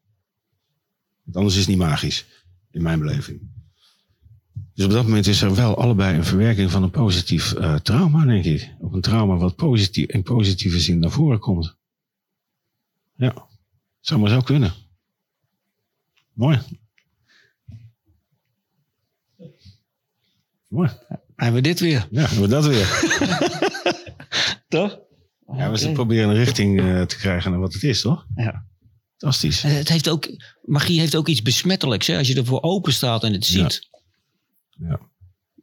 Anders 1.33 1.55
is 1.55 1.61
het 1.61 1.69
niet 1.69 1.79
magisch, 1.79 2.27
in 2.71 2.83
mijn 2.83 2.99
beleving. 2.99 3.41
Dus 4.75 4.85
op 4.85 4.91
dat 4.91 5.05
moment 5.05 5.27
is 5.27 5.43
er 5.43 5.55
wel 5.55 5.77
allebei 5.77 6.17
een 6.17 6.25
verwerking 6.25 6.71
van 6.71 6.83
een 6.83 6.91
positief 6.91 7.53
eh, 7.53 7.75
trauma, 7.75 8.25
denk 8.25 8.45
ik. 8.45 8.75
Of 8.79 8.93
een 8.93 9.01
trauma 9.01 9.37
wat 9.37 9.57
positief, 9.57 10.07
in 10.07 10.23
positieve 10.23 10.81
zin 10.81 10.99
naar 10.99 11.11
voren 11.11 11.39
komt. 11.39 11.77
Ja, 13.17 13.47
zou 14.01 14.21
maar 14.21 14.31
zo 14.31 14.41
kunnen. 14.41 14.73
Mooi. 16.35 16.59
Mooi. 20.69 20.91
Hebben 21.37 21.63
we 21.63 21.69
dit 21.69 21.81
weer, 21.81 22.09
Ja, 22.11 22.21
hebben 22.21 22.41
we 22.41 22.49
dat 22.49 22.67
weer. 22.67 22.87
toch? 24.69 24.99
Ja, 25.57 25.71
we 25.71 25.93
proberen 25.93 26.29
een 26.29 26.35
richting 26.35 26.81
eh, 26.81 27.03
te 27.03 27.17
krijgen 27.17 27.51
naar 27.51 27.61
wat 27.61 27.73
het 27.73 27.83
is, 27.83 28.01
toch? 28.01 28.27
Ja. 28.35 28.67
Fantastisch. 29.17 29.65
En 29.65 29.77
Het 29.77 29.89
heeft 29.89 30.09
ook, 30.09 30.29
magie 30.63 31.01
heeft 31.01 31.17
ook 31.17 31.29
iets 31.29 31.43
besmettelijks. 31.43 32.07
Hè? 32.07 32.17
Als 32.19 32.29
je 32.29 32.37
ervoor 32.37 32.63
open 32.63 32.93
staat 32.93 33.25
en 33.25 33.33
het 33.33 33.45
ziet. 33.47 33.89
Ja. 34.71 35.01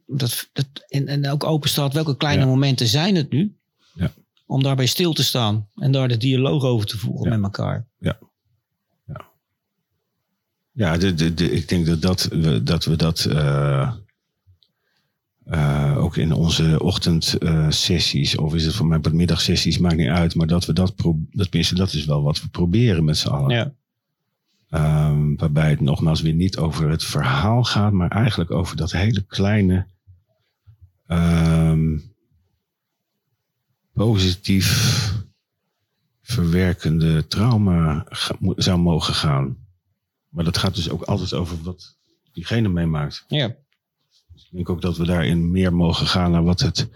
Dat, 0.06 0.48
dat, 0.52 0.66
en, 0.88 1.06
en 1.06 1.28
ook 1.28 1.44
open 1.44 1.68
staat, 1.70 1.92
welke 1.94 2.16
kleine 2.16 2.42
Ja. 2.42 2.48
momenten 2.48 2.86
zijn 2.86 3.14
het 3.14 3.30
nu? 3.30 3.56
Ja. 3.94 4.12
Om 4.46 4.62
daarbij 4.62 4.86
stil 4.86 5.12
te 5.12 5.24
staan. 5.24 5.68
En 5.74 5.92
daar 5.92 6.08
de 6.08 6.16
dialoog 6.16 6.62
over 6.64 6.86
te 6.86 6.98
voeren 6.98 7.40
met 7.40 7.42
elkaar. 7.42 7.88
Ja, 7.98 8.18
de, 10.72 11.14
de, 11.14 11.34
de, 11.34 11.50
ik 11.50 11.68
denk 11.68 11.86
dat, 11.86 12.02
dat, 12.02 12.28
we, 12.30 12.62
dat 12.62 12.84
we 12.84 12.96
dat 12.96 13.24
eh, 13.24 13.92
eh, 15.44 15.96
ook 15.98 16.16
in 16.16 16.32
onze 16.32 16.82
ochtendsessies, 16.82 18.36
of 18.36 18.54
is 18.54 18.64
het 18.64 18.74
voor 18.74 18.86
mij 18.86 19.00
middagsessies, 19.12 19.78
maakt 19.78 19.96
niet 19.96 20.08
uit, 20.08 20.34
maar 20.34 20.46
dat 20.46 20.66
we 20.66 20.72
dat, 20.72 20.96
pro, 20.96 21.18
dat, 21.30 21.50
tenminste, 21.50 21.74
dat 21.74 21.92
is 21.92 22.04
wel 22.04 22.22
wat 22.22 22.42
we 22.42 22.48
proberen 22.48 23.04
met 23.04 23.16
z'n 23.16 23.28
allen. 23.28 23.50
Ja. 23.50 23.72
Ehm, 24.68 25.34
waarbij 25.36 25.70
het 25.70 25.80
nogmaals 25.80 26.20
weer 26.20 26.34
niet 26.34 26.56
over 26.56 26.90
het 26.90 27.04
verhaal 27.04 27.64
gaat, 27.64 27.92
maar 27.92 28.10
eigenlijk 28.10 28.50
over 28.50 28.76
dat 28.76 28.92
hele 28.92 29.24
kleine, 29.26 29.86
ehm, 31.06 31.98
positief 33.92 35.10
verwerkende 36.22 37.26
trauma 37.26 38.06
zou 38.56 38.78
mogen 38.78 39.14
gaan. 39.14 39.56
Maar 40.32 40.44
dat 40.44 40.58
gaat 40.58 40.74
dus 40.74 40.88
ook 40.90 41.02
altijd 41.02 41.32
over 41.32 41.62
wat 41.62 41.96
diegene 42.32 42.68
meemaakt. 42.68 43.24
ja. 43.28 43.46
Ik 44.34 44.58
denk 44.58 44.68
ook 44.70 44.80
dat 44.82 44.96
we 44.96 45.04
daarin 45.06 45.50
meer 45.50 45.74
mogen 45.74 46.06
gaan 46.06 46.30
naar 46.30 46.42
wat 46.44 46.60
het, 46.60 46.88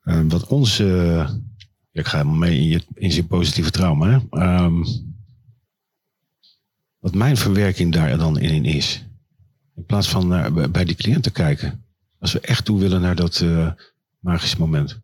eh, 0.00 0.20
wat 0.28 0.46
onze, 0.46 0.84
ik 1.92 2.06
ga 2.06 2.16
helemaal 2.16 2.38
mee 2.38 2.56
in 2.60 2.66
je, 2.68 2.82
in 2.94 3.10
je 3.10 3.24
positieve 3.24 3.70
trauma, 3.70 4.06
hè? 4.10 4.18
Ehm, 4.40 4.84
wat 6.98 7.14
mijn 7.14 7.36
verwerking 7.36 7.92
daar 7.92 8.18
dan 8.18 8.38
in 8.38 8.64
is. 8.64 9.04
In 9.74 9.84
plaats 9.84 10.08
van 10.08 10.28
naar, 10.28 10.70
bij- 10.70 10.84
die 10.84 10.94
cliënt 10.96 11.22
te 11.22 11.30
kijken. 11.30 11.84
Als 12.18 12.32
we 12.32 12.40
echt 12.40 12.64
toe 12.64 12.78
willen 12.80 13.00
naar 13.00 13.16
dat 13.16 13.40
eh 13.40 13.72
magische 14.18 14.58
moment. 14.58 14.90
Het 14.90 15.02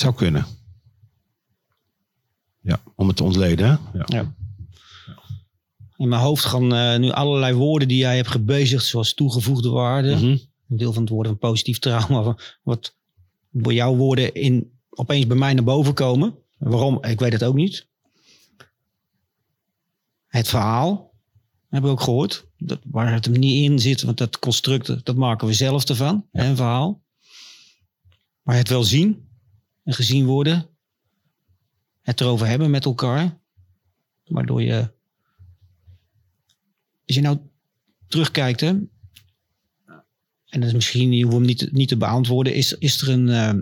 zou 0.00 0.14
kunnen. 0.14 0.46
Ja, 2.60 2.80
om 2.94 3.06
het 3.08 3.16
te 3.16 3.24
ontleden. 3.24 3.66
Hè? 3.68 3.98
Ja. 3.98 4.04
Ja. 4.06 4.34
In 6.02 6.08
mijn 6.08 6.22
hoofd 6.22 6.44
gaan 6.44 6.74
eh, 6.74 6.98
nu 6.98 7.10
allerlei 7.10 7.54
woorden 7.54 7.88
die 7.88 7.96
jij 7.96 8.16
hebt 8.16 8.28
gebezigd, 8.28 8.84
zoals 8.86 9.14
toegevoegde 9.14 9.68
waarde. 9.68 10.14
Mhm. 10.14 10.24
Een 10.24 10.76
deel 10.76 10.92
van 10.92 11.02
het 11.02 11.10
woord 11.10 11.26
van 11.26 11.38
positief 11.38 11.78
trauma. 11.78 12.36
Wat 12.62 12.96
door 13.50 13.72
jouw 13.72 13.94
woorden 13.94 14.34
in, 14.34 14.78
opeens 14.90 15.26
bij 15.26 15.36
mij 15.36 15.54
naar 15.54 15.64
boven 15.64 15.94
komen. 15.94 16.38
Waarom? 16.58 17.04
Ik 17.04 17.18
weet 17.20 17.32
het 17.32 17.44
ook 17.44 17.54
niet. 17.54 17.88
Het 20.26 20.48
verhaal. 20.48 21.14
Heb 21.68 21.82
ik 21.82 21.88
ook 21.88 22.00
gehoord. 22.00 22.46
Dat, 22.58 22.80
waar 22.84 23.12
het 23.12 23.24
hem 23.24 23.38
niet 23.38 23.70
in 23.70 23.78
zit. 23.78 24.02
Want 24.02 24.18
dat 24.18 24.38
construct, 24.38 25.04
dat 25.04 25.16
maken 25.16 25.46
we 25.46 25.52
zelf 25.52 25.84
ervan. 25.84 26.26
hè, 26.32 26.48
Een 26.48 26.56
verhaal. 26.56 27.02
Maar 28.42 28.56
het 28.56 28.68
wel 28.68 28.84
zien. 28.84 29.28
En 29.84 29.92
gezien 29.92 30.26
worden. 30.26 30.66
Het 32.00 32.20
erover 32.20 32.46
hebben 32.46 32.70
met 32.70 32.84
elkaar. 32.84 33.40
Waardoor 34.24 34.62
je... 34.62 35.00
Als 37.06 37.16
je 37.16 37.20
nou 37.20 37.38
terugkijkt, 38.08 38.60
hè, 38.60 38.74
en 40.52 40.60
dat 40.60 40.68
is 40.68 40.74
misschien, 40.74 41.12
je 41.12 41.24
hoeft 41.24 41.36
hem 41.36 41.46
niet, 41.46 41.72
niet 41.72 41.88
te 41.88 41.96
beantwoorden, 41.96 42.54
is, 42.54 42.72
is 42.72 43.00
er 43.00 43.08
een, 43.08 43.28
eh, 43.28 43.52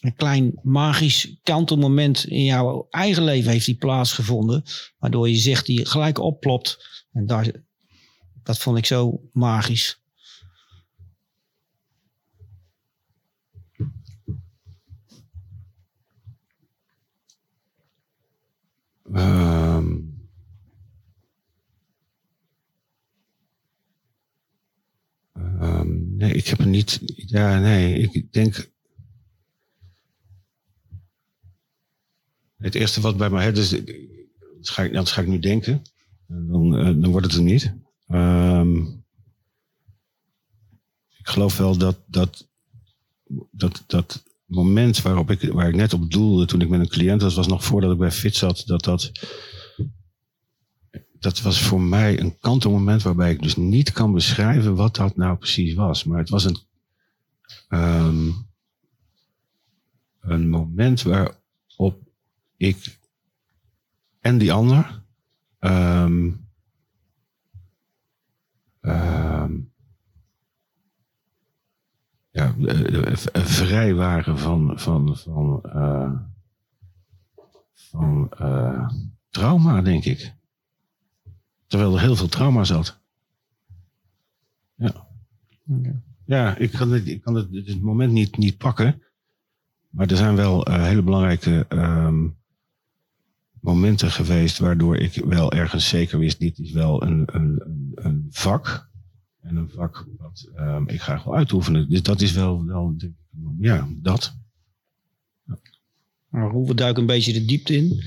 een 0.00 0.14
klein 0.16 0.58
magisch 0.62 1.36
kantelmoment 1.42 2.24
in 2.24 2.44
jouw 2.44 2.86
eigen 2.90 3.24
leven 3.24 3.50
heeft 3.50 3.66
die 3.66 3.74
plaatsgevonden, 3.74 4.62
waardoor 4.98 5.28
je 5.28 5.36
zegt 5.36 5.66
die 5.66 5.86
gelijk 5.86 6.18
opplopt. 6.18 7.04
En 7.12 7.26
daar, 7.26 7.50
dat 8.42 8.58
vond 8.58 8.78
ik 8.78 8.86
zo 8.86 9.20
magisch. 9.32 10.02
Ehm. 19.12 19.63
Nee, 26.16 26.32
ik 26.32 26.46
heb 26.46 26.58
er 26.58 26.66
niet. 26.66 27.00
Ja, 27.16 27.60
nee, 27.60 27.98
ik 27.98 28.32
denk. 28.32 28.72
Het 32.56 32.74
eerste 32.74 33.00
wat 33.00 33.16
bij 33.16 33.30
mij. 33.30 33.52
Dus, 33.52 33.70
dat, 33.70 34.68
ga 34.68 34.82
ik, 34.82 35.08
ga 35.08 35.20
ik 35.20 35.26
nu 35.26 35.38
denken. 35.38 35.82
En 36.28 36.46
Dan, 36.46 36.76
eh, 36.76 36.84
dan 36.84 37.10
wordt 37.10 37.26
het 37.26 37.36
er 37.36 37.42
niet. 37.42 37.74
Ehm, 38.06 38.76
ik 41.18 41.30
geloof 41.30 41.56
wel 41.56 41.76
dat 41.76 41.98
dat, 42.06 42.48
dat, 43.50 43.84
dat 43.86 44.22
moment 44.44 45.02
waarop 45.02 45.30
ik, 45.30 45.52
waar 45.52 45.68
ik 45.68 45.74
net 45.74 45.92
op 45.92 46.10
doelde 46.10 46.46
toen 46.46 46.60
ik 46.60 46.68
met 46.68 46.80
een 46.80 46.88
cliënt 46.88 47.22
was, 47.22 47.34
was 47.34 47.46
nog 47.46 47.64
voordat 47.64 47.92
ik 47.92 47.98
bij 47.98 48.12
Fit 48.12 48.36
zat, 48.36 48.62
dat 48.66 48.84
dat, 48.84 49.12
dat 51.24 51.42
was 51.42 51.62
voor 51.62 51.80
mij 51.80 52.20
een 52.20 52.38
kantelmoment 52.38 53.02
waarbij 53.02 53.30
ik 53.30 53.42
dus 53.42 53.56
niet 53.56 53.92
kan 53.92 54.12
beschrijven 54.12 54.74
wat 54.74 54.94
dat 54.94 55.16
nou 55.16 55.36
precies 55.36 55.74
was. 55.74 56.04
Maar 56.04 56.18
het 56.18 56.28
was 56.28 56.44
een, 56.44 56.58
ehm, 57.68 58.30
een 60.20 60.48
moment 60.48 61.02
waarop 61.02 61.98
ik 62.56 62.98
en 64.20 64.38
die 64.38 64.52
ander 64.52 65.02
ehm, 65.58 66.30
ja, 72.30 72.54
eh, 72.66 73.12
eh, 73.12 73.44
vrij 73.44 73.94
waren 73.94 74.38
van, 74.38 74.72
van, 74.78 75.16
van, 75.16 75.62
eh, 75.62 76.12
van 77.74 78.28
trauma, 79.30 79.82
denk 79.82 80.04
ik. 80.04 80.34
Terwijl 81.74 81.94
er 81.94 82.00
heel 82.00 82.16
veel 82.16 82.28
trauma 82.28 82.64
zat. 82.64 83.00
Ja. 84.76 85.06
Ja, 86.24 86.56
ik 86.56 86.70
kan 86.70 86.92
het, 86.92 87.06
ik 87.08 87.20
kan 87.20 87.34
het, 87.34 87.48
het 87.50 87.80
moment 87.80 88.12
niet, 88.12 88.36
niet 88.36 88.56
pakken. 88.56 89.02
Maar 89.90 90.06
er 90.06 90.16
zijn 90.16 90.36
wel 90.36 90.66
eh, 90.66 90.82
hele 90.82 91.02
belangrijke 91.02 91.66
ehm, 91.68 92.28
momenten 93.60 94.10
geweest 94.10 94.58
waardoor 94.58 94.96
ik 94.96 95.14
wel 95.14 95.52
ergens 95.52 95.88
zeker 95.88 96.18
wist, 96.18 96.38
dit 96.38 96.58
is 96.58 96.72
wel 96.72 97.02
een, 97.02 97.22
een, 97.26 97.62
een, 97.94 98.26
vak. 98.30 98.90
En 99.40 99.56
een 99.56 99.70
vak 99.70 100.06
wat 100.18 100.50
ehm, 100.54 100.88
ik 100.88 101.00
graag 101.00 101.24
wil 101.24 101.36
uitoefenen. 101.36 101.88
Dus 101.88 102.02
dat 102.02 102.20
is 102.20 102.32
wel, 102.32 102.64
wel 102.64 102.96
ja, 103.58 103.88
dat. 103.90 104.36
Maar 106.28 106.64
we 106.64 106.74
duiken 106.74 107.00
een 107.00 107.08
beetje 107.08 107.32
de 107.32 107.44
diepte 107.44 107.76
in. 107.76 108.02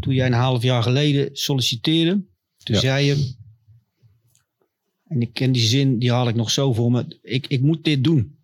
Toen 0.00 0.14
jij 0.14 0.26
een 0.26 0.32
half 0.32 0.62
jaar 0.62 0.82
geleden 0.82 1.28
solliciteerde, 1.32 2.28
toen 2.62 2.74
Ja. 2.74 2.80
zei 2.80 3.06
je, 3.06 3.34
en 5.06 5.20
ik 5.22 5.32
ken 5.32 5.52
die 5.52 5.66
zin, 5.66 5.98
die 5.98 6.12
haal 6.12 6.28
ik 6.28 6.34
nog 6.34 6.50
zo 6.50 6.72
voor 6.72 6.90
me, 6.90 7.18
ik, 7.22 7.46
ik 7.46 7.60
moet 7.60 7.84
dit 7.84 8.04
doen. 8.04 8.38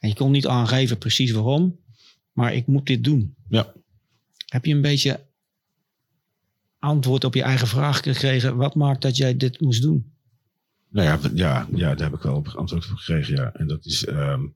En 0.00 0.08
je 0.08 0.14
kon 0.14 0.30
niet 0.30 0.46
aangeven 0.46 0.98
precies 0.98 1.30
waarom, 1.30 1.80
maar 2.32 2.54
ik 2.54 2.66
moet 2.66 2.86
dit 2.86 3.04
doen. 3.04 3.34
Ja. 3.48 3.72
Heb 4.46 4.64
je 4.64 4.74
een 4.74 4.82
beetje 4.82 5.26
antwoord 6.78 7.24
op 7.24 7.34
je 7.34 7.42
eigen 7.42 7.66
vraag 7.68 8.02
gekregen, 8.02 8.56
wat 8.56 8.74
maakt 8.74 9.02
dat 9.02 9.16
jij 9.16 9.36
dit 9.36 9.60
moest 9.60 9.82
doen? 9.82 10.12
Nou 10.90 11.06
ja, 11.06 11.30
ja, 11.34 11.68
ja, 11.74 11.94
daar 11.94 12.10
heb 12.10 12.18
ik 12.18 12.22
wel 12.22 12.36
op 12.36 12.48
antwoord 12.48 12.90
op 12.90 12.96
gekregen, 12.96 13.34
ja. 13.34 13.52
En 13.52 13.66
dat 13.66 13.84
is 13.84 14.04
ehm, 14.04 14.46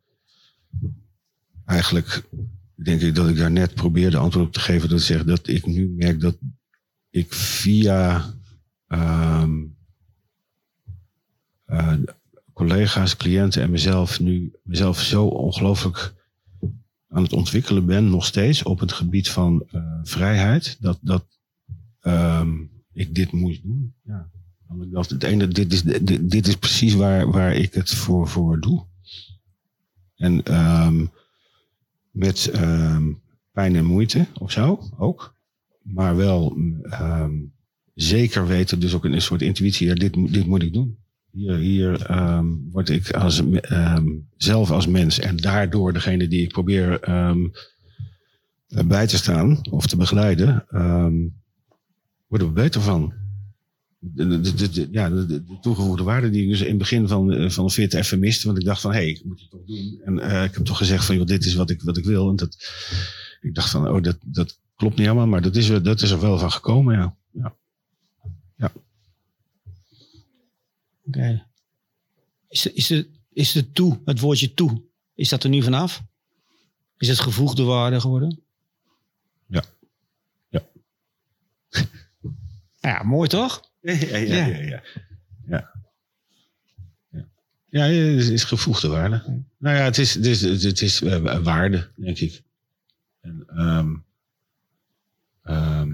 eigenlijk, 1.64 2.22
denk 2.74 3.00
ik 3.00 3.14
dat 3.14 3.28
ik 3.28 3.36
daar 3.36 3.50
net 3.50 3.74
probeerde 3.74 4.16
antwoord 4.16 4.46
op 4.46 4.52
te 4.52 4.60
geven. 4.60 4.88
Dat 4.88 5.00
zegt 5.00 5.26
dat 5.26 5.48
ik 5.48 5.66
nu 5.66 5.88
merk 5.88 6.20
dat 6.20 6.36
ik 7.12 7.32
via 7.32 8.34
ehm, 8.86 9.64
eh, 11.64 11.94
collega's, 12.52 13.16
cliënten 13.16 13.62
en 13.62 13.70
mezelf 13.70 14.20
nu 14.20 14.52
mezelf 14.62 15.00
zo 15.00 15.26
ongelooflijk 15.26 16.14
aan 17.08 17.22
het 17.22 17.32
ontwikkelen 17.32 17.86
ben, 17.86 18.10
nog 18.10 18.26
steeds 18.26 18.62
op 18.62 18.80
het 18.80 18.92
gebied 18.92 19.30
van 19.30 19.64
eh, 19.70 20.00
vrijheid, 20.02 20.76
dat, 20.80 20.98
dat 21.00 21.24
ehm, 22.00 22.52
ik 22.92 23.14
dit 23.14 23.32
moest 23.32 23.62
doen. 23.62 23.94
Ja. 24.02 24.30
Want 24.66 24.82
ik 24.82 24.90
dacht, 24.90 25.10
het 25.10 25.22
ene, 25.22 25.48
dit 25.48 25.72
is, 25.72 25.82
dit, 25.82 26.30
dit 26.30 26.46
is 26.46 26.56
precies 26.56 26.94
waar, 26.94 27.30
waar 27.30 27.54
ik 27.54 27.74
het 27.74 27.90
voor, 27.90 28.28
voor 28.28 28.60
doe. 28.60 28.86
En 30.16 30.42
ehm, 30.42 31.06
met 32.10 32.46
ehm, 32.46 33.12
pijn 33.50 33.76
en 33.76 33.84
moeite 33.84 34.26
of 34.34 34.50
zo 34.50 34.88
ook. 34.98 35.31
Maar 35.82 36.16
wel 36.16 36.56
ehm, 36.82 37.32
zeker 37.94 38.46
weten, 38.46 38.80
dus 38.80 38.94
ook 38.94 39.04
een 39.04 39.22
soort 39.22 39.42
intuïtie, 39.42 39.94
dit, 39.94 40.14
dit 40.32 40.46
moet 40.46 40.62
ik 40.62 40.72
doen. 40.72 40.96
Hier, 41.30 41.56
hier 41.56 42.02
ehm, 42.06 42.46
word 42.70 42.88
ik 42.88 43.10
als, 43.10 43.42
ehm, 43.60 44.06
zelf 44.36 44.70
als 44.70 44.86
mens 44.86 45.18
en 45.18 45.36
daardoor 45.36 45.92
degene 45.92 46.28
die 46.28 46.42
ik 46.42 46.52
probeer 46.52 47.00
bij 48.86 49.06
te 49.06 49.16
staan 49.16 49.60
of 49.70 49.86
te 49.86 49.96
begeleiden, 49.96 50.64
worden 52.28 52.46
we 52.48 52.52
beter 52.52 52.80
van 52.80 53.12
de, 53.98 54.88
ja, 54.90 55.08
de, 55.10 55.26
de- 55.26 55.44
de 55.44 55.58
toegevoegde 55.60 56.02
waarde 56.04 56.30
die 56.30 56.42
ik 56.42 56.48
dus 56.48 56.60
in 56.60 56.68
het 56.68 56.78
begin 56.78 57.08
van, 57.08 57.32
eh, 57.32 57.50
van 57.50 57.70
fit 57.70 57.94
even 57.94 58.18
miste. 58.18 58.46
Want 58.46 58.58
ik 58.58 58.64
dacht 58.64 58.80
van, 58.80 58.90
hé, 58.92 58.96
hey, 58.98 59.08
ik 59.08 59.24
moet 59.24 59.40
het 59.40 59.50
toch 59.50 59.64
doen. 59.64 60.00
En 60.04 60.18
eh, 60.18 60.44
ik 60.44 60.54
heb 60.54 60.64
toch 60.64 60.76
gezegd 60.76 61.04
van, 61.04 61.16
joh, 61.16 61.26
dit 61.26 61.44
is 61.44 61.54
wat 61.54 61.70
ik, 61.70 61.82
wat 61.82 61.96
ik 61.96 62.04
wil. 62.04 62.30
En 62.30 62.36
dat, 62.36 62.56
ik 63.40 63.54
dacht 63.54 63.70
van, 63.70 63.88
oh, 63.88 64.02
dat, 64.02 64.18
dat 64.24 64.58
klopt 64.82 64.96
niet 64.96 65.06
helemaal. 65.06 65.26
Maar 65.26 65.42
dat 65.42 65.56
is, 65.56 65.68
er- 65.68 65.82
dat 65.82 66.02
is 66.02 66.10
er 66.10 66.20
wel 66.20 66.38
van 66.38 66.52
gekomen, 66.52 66.94
ja. 66.96 67.16
ja. 68.56 68.72
Oké. 71.04 71.46
Is, 72.48 72.62
de, 72.62 72.72
is, 72.72 72.86
de, 72.86 73.10
is 73.32 73.52
de 73.52 73.70
toe, 73.70 74.00
het 74.04 74.20
woordje 74.20 74.54
toe, 74.54 74.82
is 75.14 75.28
dat 75.28 75.44
er 75.44 75.50
nu 75.50 75.62
vanaf? 75.62 76.02
Is 76.96 77.08
het 77.08 77.20
gevoegde 77.20 77.62
waarde 77.62 78.00
geworden? 78.00 78.40
Ja. 79.46 79.64
Ja. 80.48 80.62
Ja, 82.80 83.02
mooi 83.02 83.28
toch? 83.28 83.70
Ja, 83.80 83.92
ja, 83.92 84.16
ja. 84.16 84.16
Ja. 84.16 84.46
ja, 84.46 84.46
ja. 84.46 84.82
ja. 85.46 85.70
ja. 87.10 87.28
Ja, 87.68 87.82
het 87.84 88.18
is, 88.18 88.28
is 88.28 88.44
gevoegde 88.44 88.88
waarde. 88.88 89.44
Nou 89.58 89.76
ja, 89.76 89.82
het 89.84 89.98
is, 89.98 90.14
het 90.14 90.26
is, 90.26 90.40
het 90.40 90.80
is 90.82 91.02
eh, 91.02 91.38
waarde, 91.42 91.90
denk 91.96 92.18
ik. 92.18 92.42
En, 93.20 93.44
ehm 93.46 93.94
ehm 95.42 95.90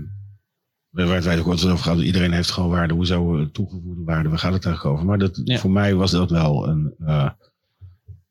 waar 1.06 1.14
het 1.14 1.24
wij 1.24 1.38
ook 1.38 1.46
altijd 1.46 1.72
over 1.72 1.84
gehad, 1.84 2.00
iedereen 2.00 2.32
heeft 2.32 2.50
gewoon 2.50 2.70
waarde. 2.70 2.94
Hoezo 2.94 3.38
eh, 3.38 3.46
toegevoegde 3.46 4.04
waarde? 4.04 4.28
Waar 4.28 4.38
gaat 4.38 4.52
het 4.52 4.64
eigenlijk 4.64 4.94
over? 4.94 5.06
Maar 5.06 5.18
dat, 5.18 5.40
Ja. 5.44 5.58
voor 5.58 5.70
mij 5.70 5.94
was 5.94 6.10
dat 6.10 6.30
wel 6.30 6.68
een, 6.68 6.94
eh, 6.98 7.30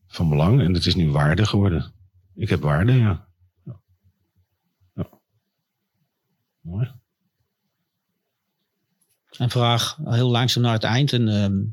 van 0.07 0.29
belang. 0.29 0.61
En 0.61 0.73
het 0.73 0.85
is 0.85 0.95
nu 0.95 1.11
waarde 1.11 1.45
geworden. 1.45 1.91
Ik 2.35 2.49
heb 2.49 2.61
waarde, 2.61 2.91
ja. 2.93 3.27
ja. 3.65 3.79
ja. 4.95 5.09
Mooi. 6.61 6.91
Een 9.37 9.49
vraag 9.49 9.97
heel 10.03 10.29
langzaam 10.29 10.63
naar 10.63 10.73
het 10.73 10.83
eind. 10.83 11.13
En, 11.13 11.27
ehm, 11.27 11.63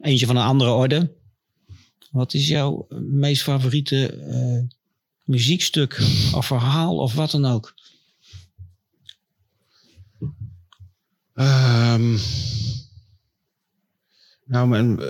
eentje 0.00 0.26
van 0.26 0.36
een 0.36 0.42
andere 0.46 0.70
orde. 0.70 1.14
Wat 2.10 2.34
is 2.34 2.48
jouw 2.48 2.86
meest 3.00 3.42
favoriete 3.42 4.12
eh, 4.12 4.76
muziekstuk 5.24 5.98
of 6.34 6.46
verhaal 6.46 6.98
of 6.98 7.14
wat 7.14 7.30
dan 7.30 7.44
ook? 7.44 7.74
Ehm 11.34 12.16
nou, 14.44 14.68
mijn. 14.68 15.00
eh, 15.00 15.08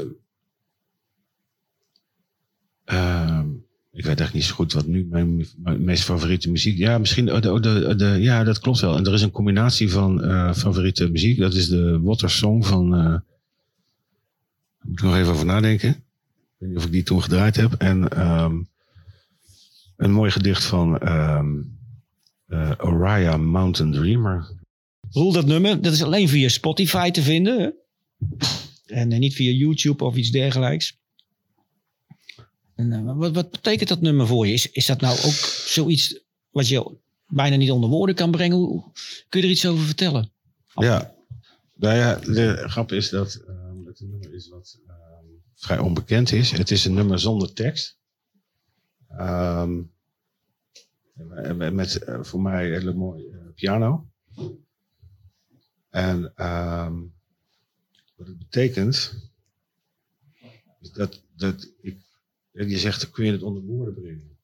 ehm, 2.85 3.49
ik 3.93 4.05
weet 4.05 4.19
eigenlijk 4.21 4.33
niet 4.35 4.45
zo 4.45 4.55
goed 4.55 4.73
wat 4.73 4.87
nu 4.87 5.07
mijn, 5.11 5.47
meest 5.79 6.05
favoriete 6.05 6.51
muziek. 6.51 6.77
Ja, 6.79 6.99
misschien. 6.99 7.25
De, 7.27 7.41
de, 7.41 7.61
de, 7.61 7.95
de- 7.97 8.05
ja, 8.21 8.45
dat 8.45 8.59
klopt 8.59 8.81
wel. 8.81 8.97
En 8.97 9.07
er 9.07 9.13
is 9.13 9.23
een 9.23 9.31
combinatie 9.31 9.91
van 9.91 10.23
eh, 10.23 10.55
favoriete 10.55 11.11
muziek. 11.11 11.39
Dat 11.39 11.55
is 11.55 11.69
de 11.69 12.01
Water 12.01 12.31
Song 12.31 12.63
van. 12.65 12.91
daar 12.91 13.23
moet 14.83 14.99
ik 14.99 15.05
nog 15.05 15.17
even 15.17 15.33
over 15.33 15.47
nadenken. 15.47 15.89
Ik 15.91 15.97
weet 16.59 16.69
niet 16.69 16.79
of 16.79 16.85
ik 16.85 16.93
die 16.93 17.03
toen 17.03 17.23
gedraaid 17.23 17.57
heb. 17.57 17.73
En 17.73 18.09
ehm, 18.09 18.63
een 19.97 20.13
mooi 20.13 20.31
gedicht 20.31 20.65
van 20.65 20.99
eh, 20.99 21.45
Oriah 22.79 23.41
Mountain 23.41 23.93
Dreamer. 23.93 24.61
Roel, 25.11 25.33
dat 25.33 25.47
nummer, 25.47 25.83
dat 25.83 25.93
is 25.93 26.03
alleen 26.03 26.29
via 26.29 26.49
Spotify 26.49 27.11
te 27.11 27.23
vinden. 27.23 27.75
En 28.87 29.13
eh, 29.13 29.19
niet 29.19 29.35
via 29.35 29.51
YouTube 29.51 30.05
of 30.05 30.17
iets 30.17 30.31
dergelijks. 30.31 30.99
En, 32.75 32.93
eh, 32.93 33.17
wat, 33.17 33.35
wat 33.35 33.51
betekent 33.51 33.89
dat 33.89 34.01
nummer 34.01 34.27
voor 34.27 34.47
je? 34.47 34.53
Is, 34.53 34.71
is 34.71 34.87
dat 34.87 35.01
nou 35.01 35.17
ook 35.17 35.65
zoiets 35.67 36.21
wat 36.51 36.69
je 36.69 36.97
bijna 37.27 37.57
niet 37.57 37.71
onder 37.71 37.91
woorden 37.91 38.15
kan 38.15 38.31
brengen? 38.31 38.85
Kun 39.29 39.41
je 39.41 39.47
er 39.47 39.53
iets 39.53 39.67
over 39.67 39.85
vertellen? 39.85 40.31
Ja, 40.75 41.15
nou 41.75 41.97
ja, 41.97 42.15
de 42.15 42.69
grap 42.69 42.93
is 42.93 43.09
dat 43.11 43.35
ehm, 43.35 43.85
het 43.87 44.01
nummer 44.01 44.35
is 44.35 44.49
wat 44.49 44.79
ehm, 44.87 45.25
vrij 45.55 45.79
onbekend 45.79 46.33
is. 46.33 46.51
Het 46.51 46.71
is 46.71 46.85
een 46.85 46.95
nummer 46.95 47.19
zonder 47.19 47.53
tekst. 47.53 47.99
Ehm, 49.09 49.83
en 51.35 51.75
met 51.75 51.97
eh, 51.97 52.23
voor 52.23 52.43
mij 52.43 52.67
een 52.67 52.73
hele 52.73 52.93
mooie 52.93 53.53
piano. 53.55 54.07
En 55.93 56.33
ehm, 56.35 56.93
wat 58.17 58.27
het 58.27 58.39
betekent, 58.39 59.15
is 60.81 60.93
dat, 60.93 61.23
dat 61.37 61.69
ik, 61.81 61.97
je 62.53 62.79
zegt, 62.79 63.11
kun 63.11 63.25
je 63.25 63.33
het 63.33 63.43
onder 63.43 63.63
woorden 63.63 63.95
brengen? 63.95 64.37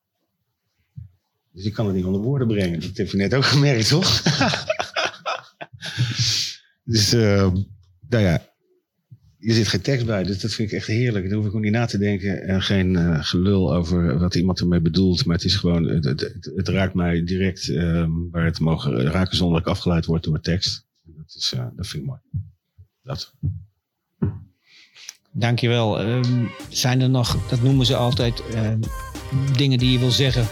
Dus 1.53 1.65
ik 1.65 1.73
kan 1.73 1.87
het 1.87 1.95
niet 1.95 2.05
onder 2.05 2.21
woorden 2.21 2.47
brengen. 2.47 2.81
Dat 2.81 2.97
heb 2.97 3.09
je 3.09 3.17
net 3.17 3.35
ook 3.35 3.45
gemerkt, 3.45 3.89
toch? 3.89 4.23
dus, 6.93 7.15
uh, 7.15 7.53
nou 8.09 8.25
ja, 8.25 8.49
je 9.39 9.53
zit 9.53 9.69
geen 9.69 9.81
tekst 9.81 10.07
bij, 10.07 10.23
dus 10.23 10.41
dat 10.41 10.53
vind 10.53 10.71
ik 10.71 10.77
echt 10.77 10.87
heerlijk. 10.87 11.29
Daar 11.29 11.39
hoef 11.39 11.47
ik 11.47 11.55
ook 11.55 11.63
niet 11.63 11.73
na 11.73 11.87
te 11.87 11.99
denken 11.99 12.43
en 12.43 12.63
geen 12.63 12.93
uh, 12.93 13.25
gelul 13.25 13.75
over 13.75 14.19
wat 14.19 14.35
iemand 14.35 14.61
ermee 14.61 14.81
bedoelt. 14.81 15.25
Maar 15.25 15.37
het 15.37 15.45
is 15.45 15.57
gewoon, 15.57 15.85
het, 15.85 16.05
het, 16.55 16.69
raakt 16.69 16.95
mij 16.95 17.25
direct 17.25 17.69
um, 17.69 18.31
waar 18.31 18.45
het 18.45 18.61
mogen 18.61 19.03
raken 19.03 19.37
zonder 19.37 19.59
dat 19.59 19.67
ik 19.67 19.75
afgeleid 19.75 20.07
word 20.07 20.25
door 20.25 20.41
tekst. 20.41 20.88
Dat, 21.17 21.35
is, 21.35 21.53
uh, 21.53 21.67
dat 21.77 21.87
vind 21.87 22.03
ik 22.03 22.09
mooi. 22.09 22.21
Dat. 23.03 23.35
Dankjewel. 25.33 26.01
Um, 26.01 26.51
zijn 26.69 27.01
er 27.01 27.11
nog, 27.11 27.49
dat 27.49 27.63
noemen 27.63 27.87
ze 27.87 27.97
altijd, 27.97 28.43
uh, 28.55 28.73
dingen 29.57 29.79
die 29.79 29.93
je 29.93 29.99
wil 29.99 30.11
zeggen 30.11 30.47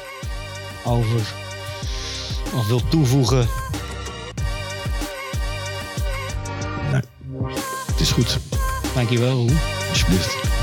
over 0.84 1.20
of 2.54 2.66
wil 2.66 2.88
toevoegen? 2.88 3.48
Nee, 6.92 7.02
het 7.86 8.00
is 8.00 8.10
goed. 8.10 8.38
Dankjewel. 8.94 9.48
Alsjeblieft. 9.88 10.55